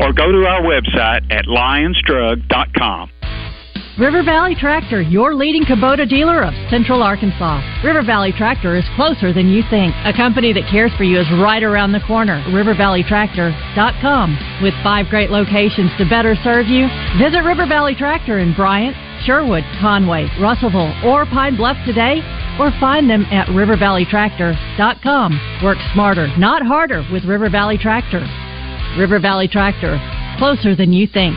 [0.00, 3.10] or go to our website at lionsdrug.com.
[3.98, 7.60] River Valley Tractor, your leading Kubota dealer of Central Arkansas.
[7.84, 9.94] River Valley Tractor is closer than you think.
[10.06, 12.42] A company that cares for you is right around the corner.
[12.48, 14.38] RiverValleyTractor.com.
[14.62, 16.88] With five great locations to better serve you,
[17.20, 22.22] visit River Valley Tractor in Bryant, Sherwood, Conway, Russellville, or Pine Bluff today,
[22.58, 25.60] or find them at rivervalleytractor.com.
[25.62, 28.24] Work smarter, not harder with River Valley Tractor.
[28.98, 29.98] River Valley Tractor,
[30.38, 31.36] closer than you think.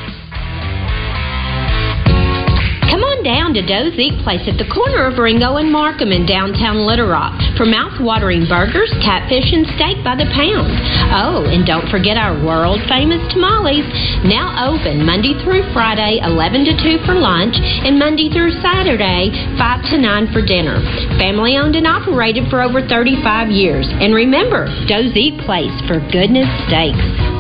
[2.92, 6.28] Come on down to Doe's Eat Place at the corner of Ringo and Markham in
[6.28, 10.72] downtown Little Rock for mouth-watering burgers, catfish, and steak by the pound.
[11.16, 13.88] Oh, and don't forget our world-famous tamales,
[14.28, 19.92] now open Monday through Friday, 11 to 2 for lunch, and Monday through Saturday, 5
[19.92, 20.80] to 9 for dinner.
[21.20, 23.88] Family-owned and operated for over 35 years.
[23.92, 27.35] And remember, Doe's Eat Place for goodness steaks.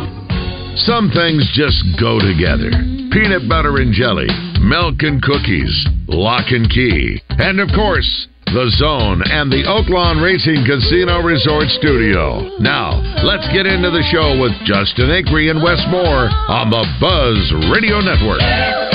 [0.75, 2.69] Some things just go together.
[3.11, 4.27] Peanut butter and jelly,
[4.59, 10.65] milk and cookies, lock and key, and of course, the Zone and the Oaklawn Racing
[10.67, 12.59] Casino Resort Studio.
[12.59, 17.71] Now, let's get into the show with Justin Acree and Wes Moore on the Buzz
[17.71, 18.94] Radio Network.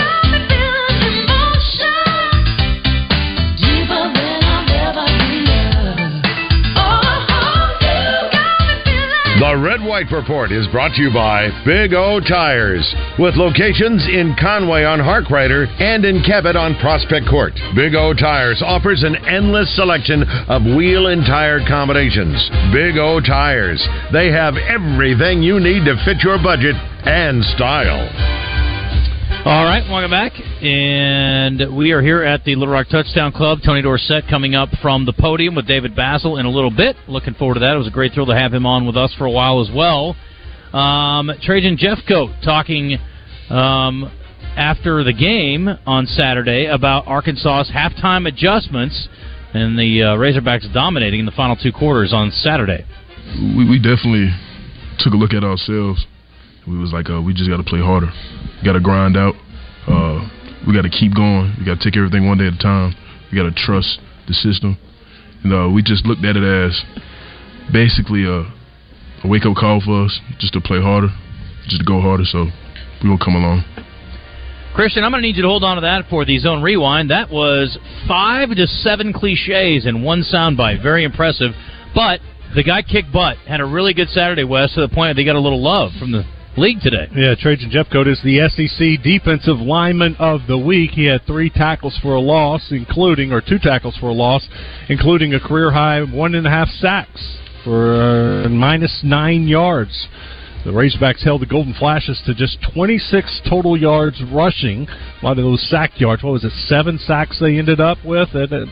[9.41, 12.85] The Red White Report is brought to you by Big O Tires,
[13.19, 17.55] with locations in Conway on Harkrider and in Cabot on Prospect Court.
[17.75, 22.37] Big O Tires offers an endless selection of wheel and tire combinations.
[22.71, 23.81] Big O Tires,
[24.13, 26.77] they have everything you need to fit your budget
[27.09, 28.50] and style.
[29.43, 30.33] All right, welcome back.
[30.63, 33.61] And we are here at the Little Rock Touchdown Club.
[33.65, 36.95] Tony Dorsett coming up from the podium with David Bazzel in a little bit.
[37.09, 37.75] Looking forward to that.
[37.75, 39.71] It was a great thrill to have him on with us for a while as
[39.75, 40.15] well.
[40.79, 42.99] Um, Trajan Jeffcoat talking
[43.49, 44.13] um,
[44.59, 49.09] after the game on Saturday about Arkansas's halftime adjustments
[49.55, 52.85] and the uh, Razorbacks dominating in the final two quarters on Saturday.
[53.57, 54.29] we, we definitely
[54.99, 56.05] took a look at ourselves.
[56.67, 58.11] We was like, uh, we just got to play harder.
[58.65, 59.35] Got to grind out.
[59.89, 60.29] Uh,
[60.67, 61.57] we got to keep going.
[61.59, 62.95] We got to take everything one day at a time.
[63.33, 64.77] We got to trust the system.
[65.43, 66.77] And uh, we just looked at it as
[67.73, 68.45] basically a,
[69.25, 71.09] a wake up call for us, just to play harder,
[71.67, 72.25] just to go harder.
[72.25, 72.47] So
[73.03, 73.65] we gonna come along.
[74.75, 77.11] Christian, I'm going to need you to hold on to that for the zone rewind.
[77.11, 80.81] That was five to seven cliches in one soundbite.
[80.81, 81.51] Very impressive.
[81.93, 82.21] But
[82.55, 83.37] the guy kicked butt.
[83.49, 85.91] Had a really good Saturday, West, to the point that he got a little love
[85.99, 86.23] from the
[86.57, 87.09] league today.
[87.15, 90.93] Yeah, Trajan Jeffcoat is the SEC Defensive Lineman of the Week.
[90.93, 94.47] He had three tackles for a loss, including, or two tackles for a loss,
[94.89, 100.09] including a career high one and a half sacks for uh, minus nine yards.
[100.65, 104.87] The Razorbacks held the Golden Flashes to just 26 total yards rushing.
[105.23, 106.23] A lot of those sack yards.
[106.23, 106.53] What was it?
[106.67, 108.67] Seven sacks they ended up with that, that,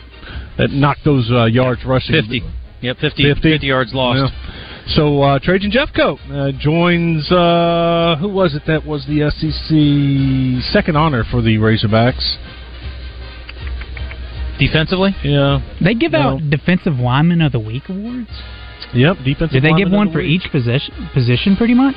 [0.59, 2.13] that knocked those uh, yards rushing.
[2.13, 2.43] 50.
[2.81, 3.65] Yep, 50, 50?
[3.65, 4.31] yards lost.
[4.31, 4.78] Yeah.
[4.95, 7.31] So uh, Trajan Jeffcoat uh, joins.
[7.31, 12.37] Uh, who was it that was the SEC second honor for the Razorbacks?
[14.57, 15.59] Defensively, yeah.
[15.81, 16.19] They give No.
[16.19, 18.29] out Defensive Lineman of the Week awards.
[18.93, 19.51] Yep, defensive.
[19.51, 20.41] Did they give one the for week.
[20.43, 21.09] each position?
[21.13, 21.95] Position, pretty much.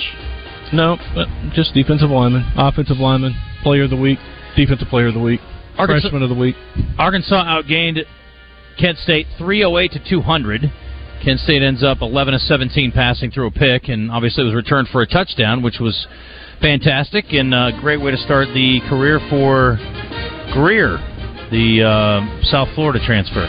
[0.73, 0.97] No,
[1.55, 4.19] just defensive lineman, offensive lineman, player of the week,
[4.57, 5.41] defensive player of the week,
[5.77, 6.57] Arkansas- freshman of the week.
[6.99, 8.05] Arkansas outgained
[8.79, 10.73] Kent State 308 to 200.
[11.23, 14.55] Kent State ends up 11 of 17 passing through a pick, and obviously it was
[14.55, 16.07] returned for a touchdown, which was
[16.61, 19.79] fantastic and a great way to start the career for
[20.53, 20.99] Greer,
[21.55, 23.47] the uh, South Florida transfer.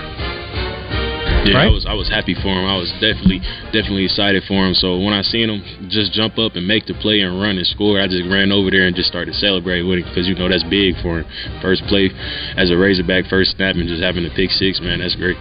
[1.44, 1.68] Yeah, Right?
[1.68, 2.64] I was I was happy for him.
[2.64, 3.44] I was definitely
[3.76, 4.74] definitely excited for him.
[4.74, 7.68] So when I seen him just jump up and make the play and run and
[7.68, 10.48] score, I just ran over there and just started celebrating with him because you know
[10.48, 11.28] that's big for him.
[11.60, 12.16] First play
[12.56, 15.36] as a Razorback, first snap, and just having a pick six, man, that's great.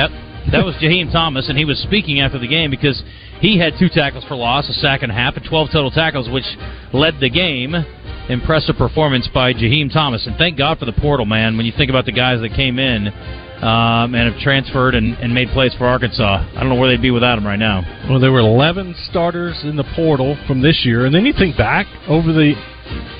[0.00, 0.08] That
[0.52, 3.02] that was Jaheim Thomas, and he was speaking after the game because
[3.40, 6.28] he had two tackles for loss, a sack and a half, and 12 total tackles,
[6.28, 6.44] which
[6.92, 7.74] led the game.
[8.28, 11.56] Impressive performance by Jaheim Thomas, and thank God for the portal, man.
[11.56, 15.34] When you think about the guys that came in um, and have transferred and, and
[15.34, 17.82] made plays for Arkansas, I don't know where they'd be without him right now.
[18.08, 21.58] Well, there were 11 starters in the portal from this year, and then you think
[21.58, 22.54] back over the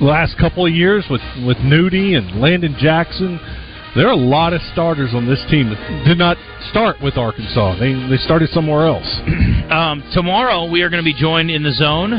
[0.01, 3.39] last couple of years with with Nudie and Landon Jackson.
[3.97, 6.37] There are a lot of starters on this team that did not
[6.71, 7.79] start with Arkansas.
[7.79, 9.07] They they started somewhere else.
[9.65, 12.11] Um, tomorrow we are going to be joined in the zone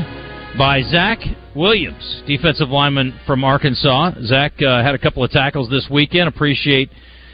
[0.58, 1.20] by Zach
[1.56, 4.14] Williams, defensive lineman from Arkansas.
[4.24, 6.28] Zach uh, had a couple of tackles this weekend.
[6.28, 6.90] Appreciate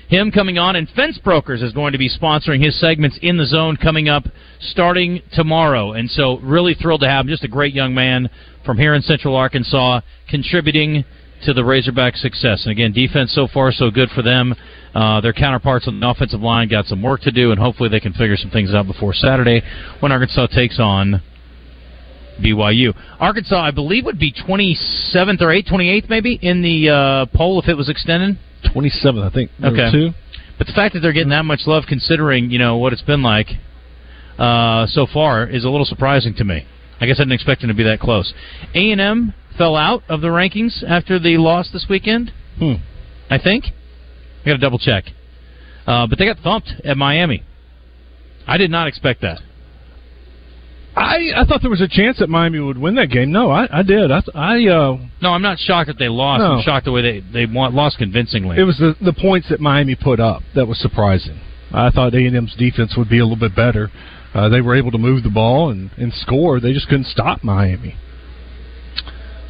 [0.10, 0.76] him coming on.
[0.76, 4.26] And Fence Brokers is going to be sponsoring his segments in the zone coming up
[4.60, 5.94] starting tomorrow.
[5.94, 7.30] And so really thrilled to have him.
[7.30, 8.30] Just a great young man
[8.66, 11.06] from here in Central Arkansas contributing
[11.44, 12.64] to the Razorback success.
[12.66, 14.56] And again, defense so far so good for them.
[14.94, 18.00] Uh, their counterparts on the offensive line got some work to do, and hopefully they
[18.00, 19.62] can figure some things out before Saturday
[20.00, 21.22] when Arkansas takes on
[22.42, 22.94] BYU.
[23.20, 27.70] Arkansas, I believe, would be 27th or 8th, 28th maybe in the uh, poll if
[27.70, 28.38] it was extended.
[28.66, 29.52] 27th, I think.
[29.64, 29.92] Okay.
[29.92, 30.10] Two.
[30.58, 33.24] But the fact that they're getting that much love, considering you know what it's been
[33.24, 33.48] like
[34.38, 36.68] uh, so far, is a little surprising to me.
[37.00, 38.32] I guess I didn't expect them to be that close.
[38.76, 42.32] A and M fell out of the rankings after the loss this weekend.
[42.58, 42.74] Hmm.
[43.30, 43.66] I think.
[44.42, 45.04] I got to double check.
[45.86, 47.44] Uh, but they got thumped at Miami.
[48.48, 49.40] I did not expect that.
[50.96, 53.32] I I thought there was a chance that Miami would win that game.
[53.32, 54.12] No, I I did.
[54.12, 56.40] I I uh No, I'm not shocked that they lost.
[56.40, 56.54] No.
[56.54, 58.58] I'm shocked the way they they won, lost convincingly.
[58.58, 61.40] it was the the points that Miami put up that was surprising.
[61.72, 63.90] I thought A&M's defense would be a little bit better.
[64.34, 66.60] Uh, they were able to move the ball and, and score.
[66.60, 67.96] They just couldn't stop Miami.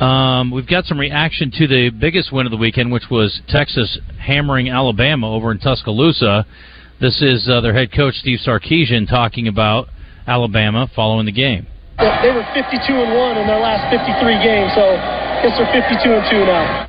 [0.02, 4.00] Um, we've got some reaction to the biggest win of the weekend, which was Texas
[4.20, 6.48] hammering Alabama over in Tuscaloosa.
[7.00, 9.90] This is uh, their head coach Steve Sarkisian talking about
[10.26, 11.68] Alabama following the game.
[12.00, 16.14] They were 52 and one in their last 53 games, so I guess they're 52
[16.14, 16.88] and two now.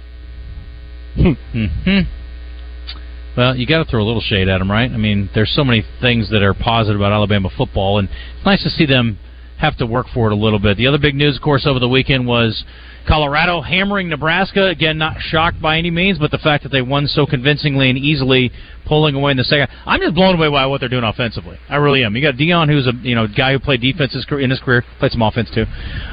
[1.85, 2.01] hmm
[3.37, 4.91] Well, you got to throw a little shade at them, right?
[4.91, 8.63] I mean, there's so many things that are positive about Alabama football, and it's nice
[8.63, 9.19] to see them
[9.59, 10.77] have to work for it a little bit.
[10.77, 12.65] The other big news, of course, over the weekend was
[13.07, 14.66] Colorado hammering Nebraska.
[14.66, 17.98] Again, not shocked by any means, but the fact that they won so convincingly and
[17.98, 18.50] easily,
[18.86, 19.68] pulling away in the second.
[19.86, 21.59] I'm just blown away by what they're doing offensively.
[21.68, 22.14] I really am.
[22.16, 25.12] You got Deion, who's a you know guy who played defense in his career, played
[25.12, 25.64] some offense too,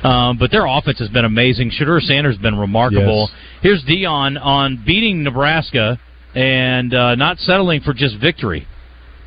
[0.07, 1.71] um, but their offense has been amazing.
[1.71, 3.29] Shedeur Sanders has been remarkable.
[3.61, 5.99] Here's Deion on beating Nebraska
[6.35, 8.67] and uh, not settling for just victory.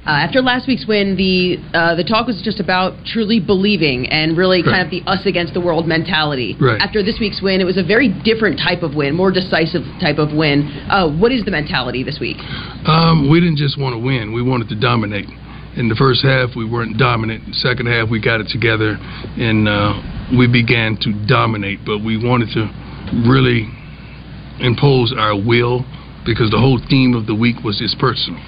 [0.05, 4.37] Uh, after last week's win, the uh, the talk was just about truly believing and
[4.37, 6.57] really kind of the us against the world mentality.
[6.59, 6.81] Right.
[6.83, 10.19] After this week's win, it was a very different type of win, more decisive type
[10.19, 10.67] of win.
[10.91, 12.39] Uh, what is the mentality this week?
[12.85, 15.31] Um, we didn't just want to win; we wanted to dominate.
[15.77, 17.47] In the first half, we weren't dominant.
[17.47, 18.99] The second half, we got it together,
[19.39, 20.03] and uh,
[20.37, 21.79] we began to dominate.
[21.87, 22.67] But we wanted to
[23.23, 23.71] really
[24.59, 25.87] impose our will
[26.27, 28.43] because the whole theme of the week was it's personal.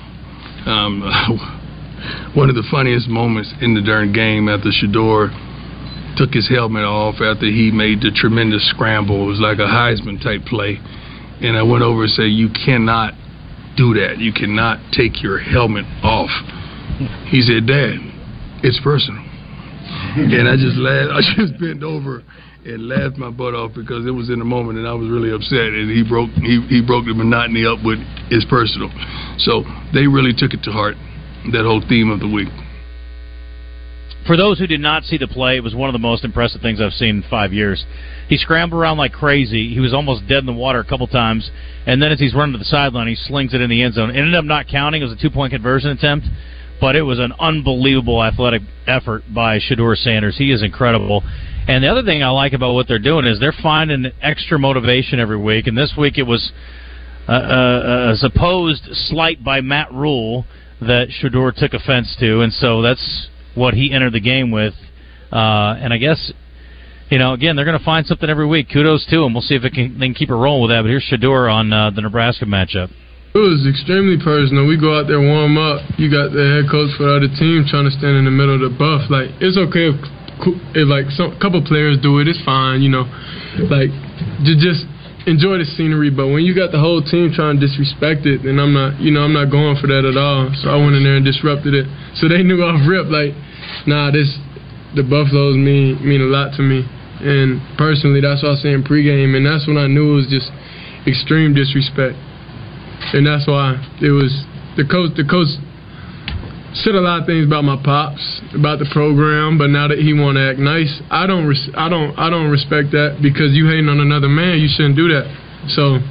[0.67, 1.03] Um,
[2.35, 5.31] one of the funniest moments in the darn game after Shedeur
[6.17, 9.25] took his helmet off after he made the tremendous scramble.
[9.25, 10.79] It was like a Heisman type play.
[11.43, 13.15] And I went over and said, You cannot
[13.77, 14.19] do that.
[14.19, 16.31] You cannot take your helmet off.
[17.27, 17.99] He said, Dad,
[18.63, 19.23] it's personal.
[20.15, 21.11] And I just laughed.
[21.11, 22.23] I just bent over
[22.65, 25.35] and laughed my butt off because it was in the moment and I was really
[25.35, 25.75] upset.
[25.75, 27.99] And he broke he, he broke the monotony up with
[28.31, 28.89] it's personal.
[29.39, 30.97] So they really took it to heart,
[31.53, 32.49] that whole theme of the week.
[34.27, 36.63] For those who did not see the play, it was one of the most impressive
[36.63, 37.85] things I've seen in five years.
[38.29, 39.75] He scrambled around like crazy.
[39.75, 41.51] He was almost dead in the water a couple times,
[41.87, 44.11] and then as he's running to the sideline, he slings it in the end zone.
[44.11, 45.03] It ended up not counting.
[45.03, 46.27] It was a two point conversion attempt,
[46.81, 50.39] but it was an unbelievable athletic effort by Shedeur Sanders.
[50.39, 51.23] He is incredible.
[51.69, 55.21] And the other thing I like about what they're doing is they're finding extra motivation
[55.21, 55.67] every week.
[55.67, 56.53] And this week it was
[57.33, 60.45] a supposed slight by Matt Rhule
[60.81, 64.75] that Shedeur took offense to, and so that's what he entered the game with.
[65.33, 66.33] Uh, and I guess,
[67.11, 68.69] you know, again, they're going to find something every week.
[68.73, 69.33] Kudos to them.
[69.33, 70.83] We'll see if it can, they can keep it rolling with that.
[70.83, 72.91] But here's Shedeur on uh, the Nebraska matchup.
[73.35, 74.67] It was extremely personal.
[74.67, 75.83] We go out there, warm up.
[75.99, 78.55] You got the head coach for the other team trying to stand in the middle
[78.55, 79.11] of the buff.
[79.11, 79.99] Like it's okay if,
[80.79, 82.79] if like some couple players do it, it's fine.
[82.79, 83.11] You know,
[83.67, 83.91] like
[84.47, 84.87] just
[85.27, 86.11] enjoy the scenery.
[86.11, 89.11] But when you got the whole team trying to disrespect it, then I'm not, you
[89.11, 90.53] know, I'm not going for that at all.
[90.61, 91.87] So I went in there and disrupted it.
[92.17, 93.33] So they knew off rip, like,
[93.87, 94.31] nah, this
[94.95, 96.87] the Buffaloes mean mean a lot to me.
[97.25, 100.31] And personally, that's what I say in pregame, and that's when I knew it was
[100.31, 100.51] just
[101.07, 102.17] extreme disrespect
[103.13, 104.33] and that's why it was
[104.77, 105.13] the coach.
[105.19, 105.53] The coach
[106.75, 108.23] said a lot of things about my pops,
[108.55, 111.47] about the program, but now that he want to act nice, I don't.
[111.47, 112.19] Res- I don't.
[112.19, 114.59] I don't respect that because you hating on another man.
[114.59, 115.27] You shouldn't do that.
[115.71, 116.03] So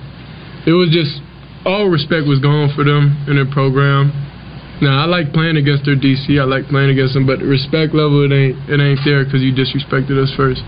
[0.64, 1.20] it was just
[1.68, 4.12] all respect was gone for them in their program.
[4.82, 6.40] Now I like playing against their DC.
[6.40, 9.44] I like playing against them, but the respect level it ain't it ain't there because
[9.44, 10.64] you disrespected us first.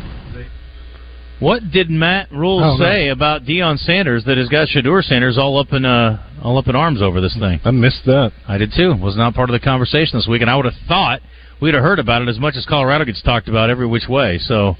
[1.40, 5.60] What did Matt Rhule Oh, say about Deion Sanders that has got Shedeur Sanders all
[5.60, 7.60] up in uh all up in arms over this thing?
[7.66, 8.32] I missed that.
[8.48, 8.96] I did too.
[8.96, 11.20] Was not part of the conversation this week, and I would have thought
[11.62, 14.38] we'd have heard about it as much as Colorado gets talked about every which way.
[14.40, 14.76] So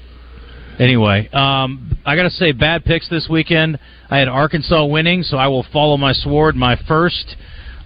[0.78, 3.78] anyway, um, I got to say bad picks this weekend.
[4.10, 6.56] I had Arkansas winning, so I will follow my sword.
[6.56, 7.36] My first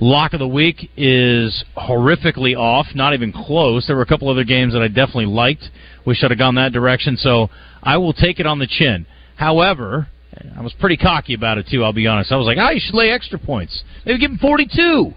[0.00, 3.86] lock of the week is horrifically off, not even close.
[3.86, 5.70] There were a couple other games that I definitely liked.
[6.07, 7.51] We should have gone that direction, so
[7.82, 9.07] I will take it on the chin.
[9.36, 10.09] However,
[10.57, 11.84] I was pretty cocky about it too.
[11.84, 12.32] I'll be honest.
[12.32, 13.82] I was like, "Oh, you should lay extra points.
[14.05, 15.14] Maybe give him 42."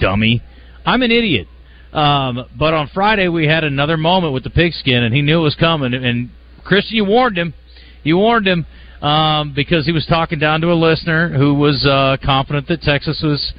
[0.00, 0.42] Dummy.
[0.86, 1.46] I'm an idiot.
[1.92, 5.42] Um, but on Friday we had another moment with the pigskin, and he knew it
[5.42, 5.92] was coming.
[5.92, 6.30] And
[6.64, 7.54] Christian, you warned him.
[8.02, 8.66] You warned him
[9.02, 13.20] um, because he was talking down to a listener who was uh, confident that Texas
[13.22, 13.52] was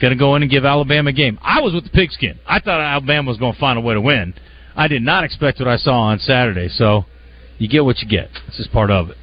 [0.00, 1.38] going to go in and give Alabama a game.
[1.42, 2.38] I was with the pigskin.
[2.46, 4.34] I thought Alabama was going to find a way to win.
[4.76, 6.68] I did not expect what I saw on Saturday.
[6.68, 7.04] So
[7.58, 8.30] you get what you get.
[8.48, 9.16] This is part of it.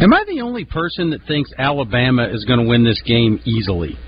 [0.00, 3.98] Am I the only person that thinks Alabama is going to win this game easily?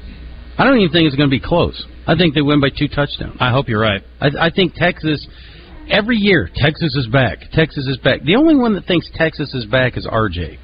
[0.56, 1.84] I don't even think it's going to be close.
[2.06, 3.36] I think they win by two touchdowns.
[3.40, 4.02] I hope you're right.
[4.20, 5.26] I, I think Texas.
[5.90, 7.38] Every year, Texas is back.
[7.52, 8.22] Texas is back.
[8.22, 10.58] The only one that thinks Texas is back is RJ.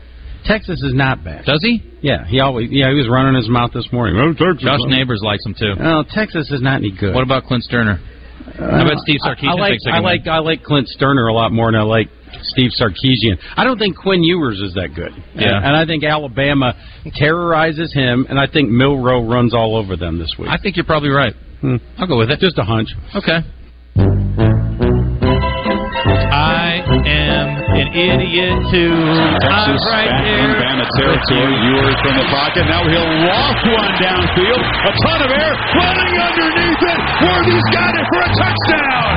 [0.46, 1.44] Texas is not back.
[1.44, 1.82] Does he?
[2.00, 2.70] Yeah, he always.
[2.70, 4.16] Yeah, he was running his mouth this morning.
[4.16, 4.64] Oh, Texas.
[4.64, 5.74] Josh Neighbors likes him too.
[5.76, 7.14] No, Texas is not any good.
[7.14, 8.00] What about Clint Stoerner?
[8.58, 9.48] How about Steve Sarkisian?
[9.48, 10.34] I, I like thinks they I like win?
[10.34, 12.08] I like Clint Stoerner a lot more than I like
[12.42, 13.38] Steve Sarkisian.
[13.56, 15.12] I don't think Quinn Ewers is that good.
[15.34, 15.56] Yeah.
[15.56, 16.74] and, and I think Alabama
[17.14, 20.48] terrorizes him, and I think Milroe runs all over them this week.
[20.48, 21.34] I think you're probably right.
[21.60, 21.76] Hmm.
[21.98, 22.40] I'll go with it.
[22.40, 22.88] Just a hunch.
[23.14, 23.40] Okay.
[26.32, 28.92] I am an idiot too.
[29.40, 30.52] Texas right back in.
[30.60, 31.54] Bama territory.
[31.64, 32.68] Ewers from the pocket.
[32.68, 34.60] Now he'll loft one downfield.
[34.60, 35.52] A ton of air.
[35.80, 37.00] Running underneath it.
[37.24, 39.10] Worthy's got it for a touchdown.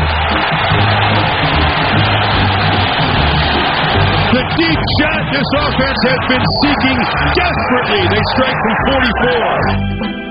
[4.31, 6.99] The deep shot this offense has been seeking
[7.35, 8.01] desperately.
[8.07, 10.23] They strike from 44.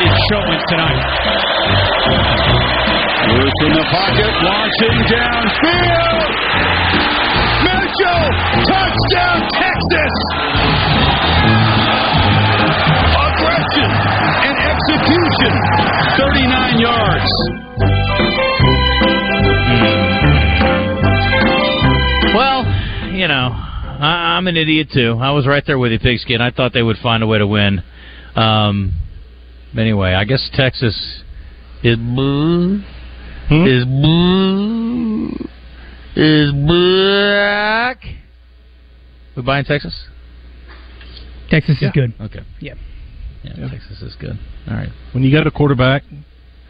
[0.00, 2.65] It's showing tonight.
[3.26, 6.30] In the pocket, launching downfield.
[7.66, 8.26] Mitchell,
[8.70, 10.14] touchdown, Texas.
[13.18, 13.90] Aggression
[14.46, 15.52] and execution,
[16.16, 17.30] 39 yards.
[22.32, 22.62] Well,
[23.12, 25.18] you know, I, I'm an idiot too.
[25.20, 26.40] I was right there with you, Pigskin.
[26.40, 27.82] I thought they would find a way to win.
[28.36, 28.92] Um,
[29.76, 31.24] anyway, I guess Texas
[31.82, 31.98] is
[33.48, 33.66] blue.
[33.66, 35.48] Is blue.
[36.16, 38.02] Is black.
[39.36, 39.94] We buying Texas?
[41.50, 42.14] Texas is good.
[42.20, 42.40] Okay.
[42.60, 42.74] Yeah.
[43.44, 44.38] Yeah, Texas is good.
[44.68, 44.88] All right.
[45.12, 46.02] When you got a quarterback,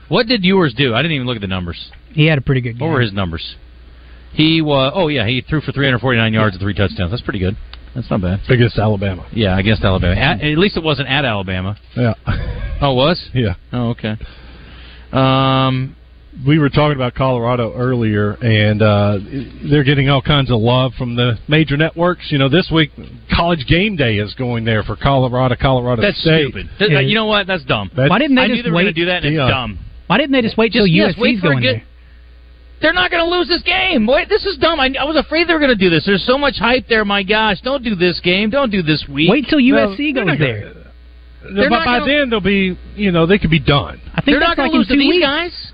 [0.09, 0.95] What did yours do?
[0.95, 1.91] I didn't even look at the numbers.
[2.13, 2.81] He had a pretty good game.
[2.81, 3.57] What were his numbers?
[4.33, 4.93] He was.
[4.95, 7.11] Oh yeah, he threw for 349 yards and three touchdowns.
[7.11, 7.57] That's pretty good.
[7.95, 8.41] That's not bad.
[8.51, 9.27] against Alabama.
[9.33, 10.15] Yeah, against Alabama.
[10.21, 11.79] At, at least it wasn't at Alabama.
[11.97, 12.13] Yeah.
[12.83, 13.31] Oh, it was?
[13.33, 13.55] Yeah.
[13.73, 14.17] Oh, okay.
[15.13, 15.97] Um,
[16.47, 19.19] we were talking about Colorado earlier, and uh,
[19.71, 22.31] they're getting all kinds of love from the major networks.
[22.31, 22.91] You know, this week
[23.35, 26.49] College Game Day is going there for Colorado, Colorado that's State.
[26.51, 26.69] stupid.
[26.79, 27.47] Th- You know what?
[27.47, 27.89] That's dumb.
[27.91, 28.83] That's- Why didn't they I knew just they were wait?
[28.85, 29.45] going to do that, and Yeah.
[29.47, 29.79] it's dumb.
[30.09, 31.83] Why didn't they just wait till just, USC's yes, wait going good, there?
[32.83, 34.07] They're not going to lose this game.
[34.07, 34.79] Wait, this is dumb.
[34.79, 36.05] I, I was afraid they were going to do this.
[36.05, 37.05] There's so much hype there.
[37.07, 38.51] My gosh, don't do this game.
[38.51, 39.31] Don't do this week.
[39.31, 40.73] Wait till USC they're goes not gonna- there.
[41.55, 44.01] They're but by gonna- then they'll be, you know, they could be done.
[44.15, 45.25] I think They're not going like to lose to two these weeks.
[45.25, 45.73] guys.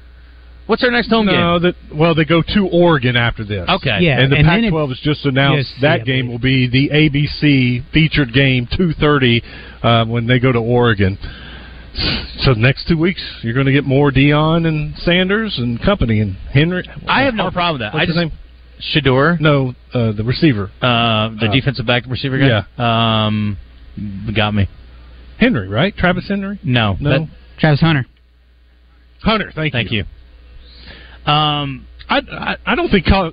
[0.67, 1.73] What's their next home no, game?
[1.91, 3.69] that well, they go to Oregon after this.
[3.69, 3.99] Okay.
[4.01, 6.69] Yeah, and the and Pac-12 it's- has just announced Yes, that yeah, game will be
[6.69, 9.43] the ABC featured game, two thirty,
[9.83, 11.19] uh, when they go to Oregon.
[12.39, 16.37] So next two weeks, you're going to get more Deion and Sanders and company and
[16.53, 16.89] Henry.
[17.07, 17.93] I have no problem with that.
[17.95, 19.05] What's I his just name?
[19.05, 22.65] Shedeur, No, uh, the receiver, uh, the Uh, defensive back receiver guy.
[22.79, 23.27] Yeah.
[23.27, 23.59] Um,
[24.35, 24.69] got me.
[25.39, 25.95] Henry, right?
[25.97, 26.59] Travis Henry.
[26.65, 28.07] No, No, that- Travis Hunter.
[29.23, 29.53] Hunter.
[29.55, 30.05] Thank, thank you.
[31.27, 33.33] Um, I, I I don't think Col-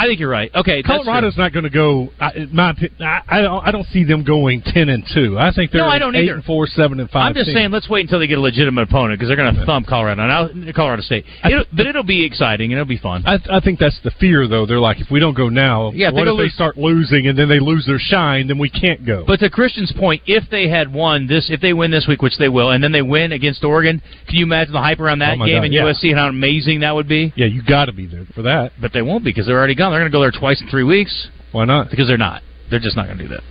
[0.00, 0.50] I think you're right.
[0.54, 2.08] Okay, Colorado's not going to go.
[2.20, 3.66] I, my I, I don't.
[3.66, 5.38] I don't see them going ten and two.
[5.38, 6.34] I think they're No, I don't eight either.
[6.34, 7.28] and four, seven and five.
[7.28, 7.54] I'm just team.
[7.56, 10.26] saying, let's wait until they get a legitimate opponent because they're going to thump Colorado.
[10.26, 13.24] Now, Colorado State, it'll, but it'll be exciting and it'll be fun.
[13.26, 14.64] I, I think that's the fear, though.
[14.66, 17.38] They're like, if we don't go now, Yeah, what if they lose- start losing and
[17.38, 18.48] then they lose their shine?
[18.48, 19.24] Then we can't go.
[19.26, 22.38] But to Christian's point, if they had won this, if they win this week, which
[22.38, 25.36] they will, and then they win against Oregon, can you imagine the hype around that
[25.38, 25.82] Oh game God, in yeah.
[25.82, 27.32] USC and how amazing that would be?
[27.36, 28.72] yeah, you got to be there for that.
[28.80, 29.89] But they won't be because they're already gone.
[29.90, 31.90] They're going to go there twice in three weeks Why not?
[31.90, 32.42] because they're not.
[32.70, 33.42] They're just not going to do that.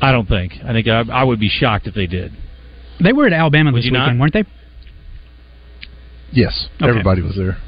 [0.00, 0.54] I don't think.
[0.64, 2.32] I think I, I would be shocked if they did.
[3.02, 4.22] They were at Alabama Would this you weekend, not?
[4.22, 4.44] weren't they?
[6.32, 6.88] Yes, Okay.
[6.88, 7.58] everybody was there.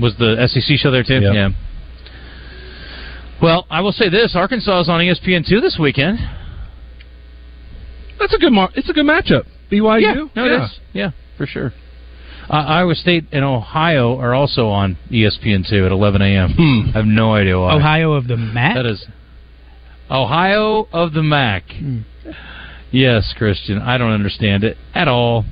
[0.00, 1.20] Was the SEC show there too?
[1.20, 1.32] Yeah.
[1.32, 1.48] yeah.
[3.42, 6.18] Well, I will say this: Arkansas is on ESPN two this weekend.
[8.18, 8.52] That's a good.
[8.52, 9.44] Mar- it's a good matchup.
[9.70, 10.00] BYU.
[10.02, 10.78] Yeah, no, it is.
[10.92, 11.72] Yeah, for sure.
[12.48, 16.52] Uh, Iowa State and Ohio are also on ESPN two at 11 a.m.
[16.52, 16.90] Hmm.
[16.94, 17.76] I have no idea why.
[17.76, 18.74] Ohio of the MAC.
[18.74, 19.06] That is
[20.10, 21.64] Ohio of the MAC.
[21.70, 22.00] Hmm.
[22.90, 23.78] Yes, Christian.
[23.78, 25.44] I don't understand it at all.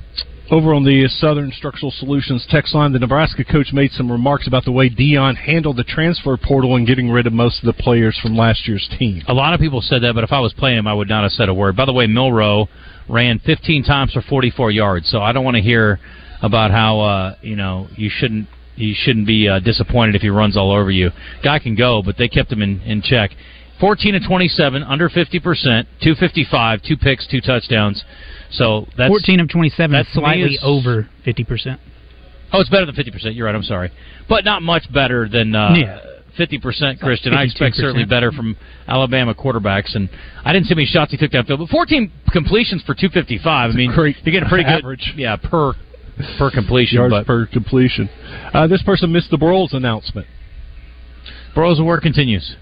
[0.51, 4.67] Over on the Southern Structural Solutions text line, the Nebraska coach made some remarks about
[4.67, 8.19] the way Deion handled the transfer portal and getting rid of most of the players
[8.23, 9.23] from last year's team.
[9.29, 11.23] A lot of people said that, but if I was playing him, I would not
[11.23, 11.75] have said a word.
[11.75, 12.69] By the way, Milroe
[13.09, 15.99] ran 15 times for 44 yards, so I don't want to hear
[16.43, 20.57] about how uh, you know you shouldn't you shouldn't be uh, disappointed if he runs
[20.57, 21.11] all over you.
[21.45, 23.31] Guy can go, but they kept him in, in check.
[23.81, 28.05] 14 to 27, under 50 percent, 255, two picks, two touchdowns.
[28.51, 31.79] So that's 14 of 27, that's slightly over 50%.
[32.53, 33.35] Oh, it's better than 50 percent.
[33.35, 33.55] You're right.
[33.55, 33.91] I'm sorry,
[34.29, 36.01] but not much better than uh, Yeah.
[36.37, 37.35] 50 percent, like Christian.
[37.35, 38.57] I expect certainly better from
[38.89, 40.09] Alabama quarterbacks, and
[40.45, 41.59] I didn't see many shots he took downfield.
[41.59, 43.71] But 14 completions for 255.
[43.71, 45.13] I mean, great you get a pretty good average.
[45.17, 45.73] yeah, per
[46.39, 46.97] per completion.
[46.97, 48.09] yards but per completion.
[48.53, 50.27] Uh, this person missed the Broyles announcement.
[51.55, 52.57] Broyles' work continues.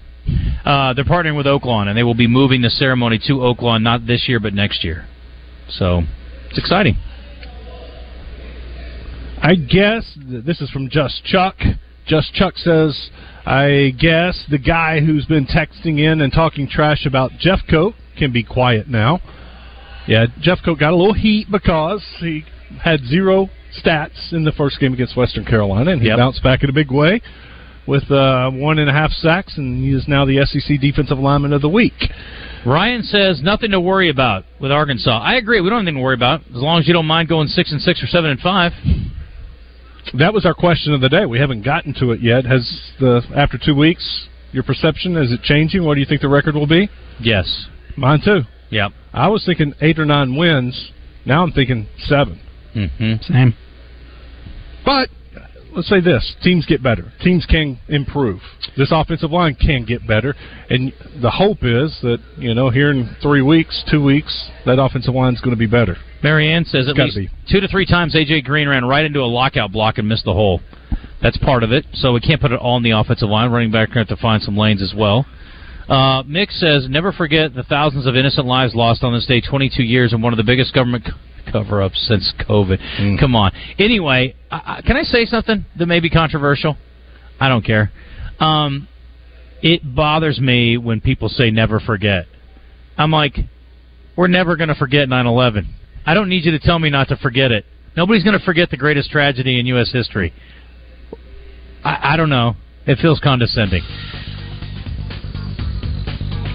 [0.65, 4.05] Uh, they're partnering with Oaklawn, and they will be moving the ceremony to Oaklawn not
[4.05, 5.07] this year but next year.
[5.69, 6.03] So
[6.49, 6.97] it's exciting.
[9.41, 11.55] I guess this is from Just Chuck.
[12.05, 13.09] Just Chuck says,
[13.45, 18.43] I guess the guy who's been texting in and talking trash about Jeffcoat can be
[18.43, 19.19] quiet now.
[20.07, 22.43] Yeah, Jeffcoat got a little heat because he
[22.83, 23.49] had zero
[23.83, 26.17] stats in the first game against Western Carolina, and he Yep.
[26.17, 27.21] bounced back in a big way
[27.87, 31.53] with uh, one and a half sacks, and he is now the SEC Defensive Lineman
[31.53, 32.11] of the Week.
[32.65, 35.19] Ryan says nothing to worry about with Arkansas.
[35.19, 35.61] I agree.
[35.61, 37.71] We don't have anything to worry about as long as you don't mind going six
[37.71, 38.71] and six or seven and five.
[40.15, 41.25] That was our question of the day.
[41.25, 42.45] We haven't gotten to it yet.
[42.45, 45.85] Has the after two weeks your perception is it changing?
[45.85, 46.89] What do you think the record will be?
[47.19, 48.41] Yes, mine too.
[48.69, 48.91] Yep.
[49.13, 50.91] I was thinking eight or nine wins.
[51.25, 52.39] Now I'm thinking 7
[52.75, 53.33] Mm-hmm.
[53.33, 53.53] Same.
[54.85, 55.09] But
[55.75, 57.11] let's say this: teams get better.
[57.23, 58.39] Teams can improve.
[58.77, 60.35] This offensive line can get better,
[60.69, 65.13] and the hope is that you know here in three weeks, two weeks, that offensive
[65.13, 65.97] line is going to be better.
[66.23, 67.29] Marianne says at least be.
[67.49, 70.33] two to three times AJ Green ran right into a lockout block and missed the
[70.33, 70.61] hole.
[71.21, 71.85] That's part of it.
[71.93, 73.51] So we can't put it all on the offensive line.
[73.51, 75.25] Running back going to have to find some lanes as well.
[75.87, 79.83] Uh, Mick says, never forget the thousands of innocent lives lost on this day 22
[79.83, 81.05] years and one of the biggest government
[81.45, 82.79] co- cover-ups since COVID.
[82.99, 83.19] Mm.
[83.19, 83.51] Come on.
[83.77, 86.77] Anyway, I, can I say something that may be controversial?
[87.39, 87.91] I don't care.
[88.39, 88.87] Um,
[89.61, 92.25] it bothers me when people say never forget.
[92.97, 93.37] I'm like,
[94.15, 95.67] we're never going to forget 9/11.
[96.05, 97.65] I don't need you to tell me not to forget it.
[97.95, 99.91] Nobody's going to forget the greatest tragedy in U.S.
[99.91, 100.33] history.
[101.83, 102.55] I, I don't know.
[102.85, 103.83] It feels condescending.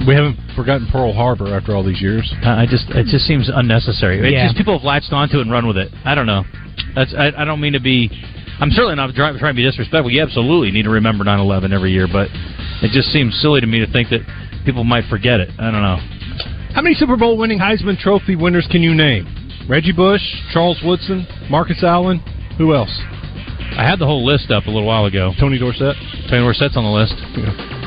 [0.06, 2.32] We haven't forgotten Pearl Harbor after all these years.
[2.42, 4.18] I I just it just seems unnecessary.
[4.26, 4.46] It Yeah.
[4.46, 5.92] just people have latched onto it and run with it.
[6.04, 6.42] I don't know.
[6.94, 8.10] That's I, I don't mean to be.
[8.58, 10.10] I'm certainly not trying, trying to be disrespectful.
[10.10, 12.28] You absolutely need to remember 9/11 every year, but
[12.82, 14.22] it just seems silly to me to think that
[14.64, 15.50] people might forget it.
[15.58, 15.98] I don't know.
[16.74, 19.26] How many Super Bowl winning Heisman Trophy winners can you name?
[19.68, 22.18] Reggie Bush, Charles Woodson, Marcus Allen.
[22.58, 22.90] Who else?
[23.78, 25.32] I had the whole list up a little while ago.
[25.38, 25.96] Tony Dorsett.
[26.30, 27.14] Tony Dorsett's on the list.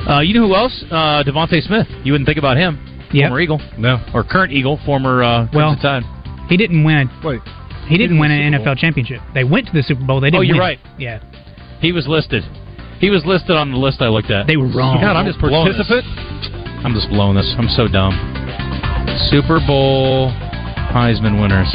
[0.07, 0.83] Uh, you know who else?
[0.89, 1.87] Uh, DeVonta Smith.
[2.03, 2.77] You wouldn't think about him.
[3.11, 3.29] Yep.
[3.29, 3.59] Former Eagle.
[3.77, 3.97] No.
[4.13, 4.79] Or current Eagle.
[4.85, 6.45] Former uh, Well, Crimson Tide.
[6.49, 7.09] He didn't win.
[7.23, 7.41] Wait.
[7.89, 9.19] He didn't didn't win win an NFL championship.
[9.33, 10.21] They went to the Super Bowl.
[10.21, 10.77] They didn't Oh, you're win.
[10.77, 10.79] right.
[10.99, 11.23] Yeah.
[11.81, 12.43] He was listed.
[12.99, 14.45] He was listed on the list I looked at.
[14.45, 15.01] They were wrong.
[15.01, 15.89] God, I'm just blowing this.
[16.85, 17.49] I'm just blowing this.
[17.57, 18.13] I'm so dumb.
[19.31, 20.29] Super Bowl
[20.93, 21.69] Heisman winners.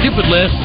[0.00, 0.56] Stupid list.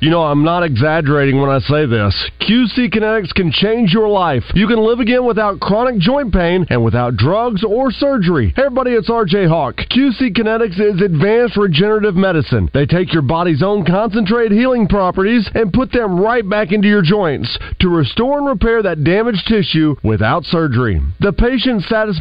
[0.00, 2.14] You know, I'm not exaggerating when I say this.
[2.40, 4.44] QC Kinetics can change your life.
[4.54, 8.52] You can live again without chronic joint pain and without drugs or surgery.
[8.54, 9.74] Hey everybody, it's RJ Hawk.
[9.90, 12.70] QC Kinetics is advanced regenerative medicine.
[12.72, 17.02] They take your body's own concentrated healing properties and put them right back into your
[17.02, 21.02] joints to restore and repair that damaged tissue without surgery.
[21.18, 22.16] The patient satisfaction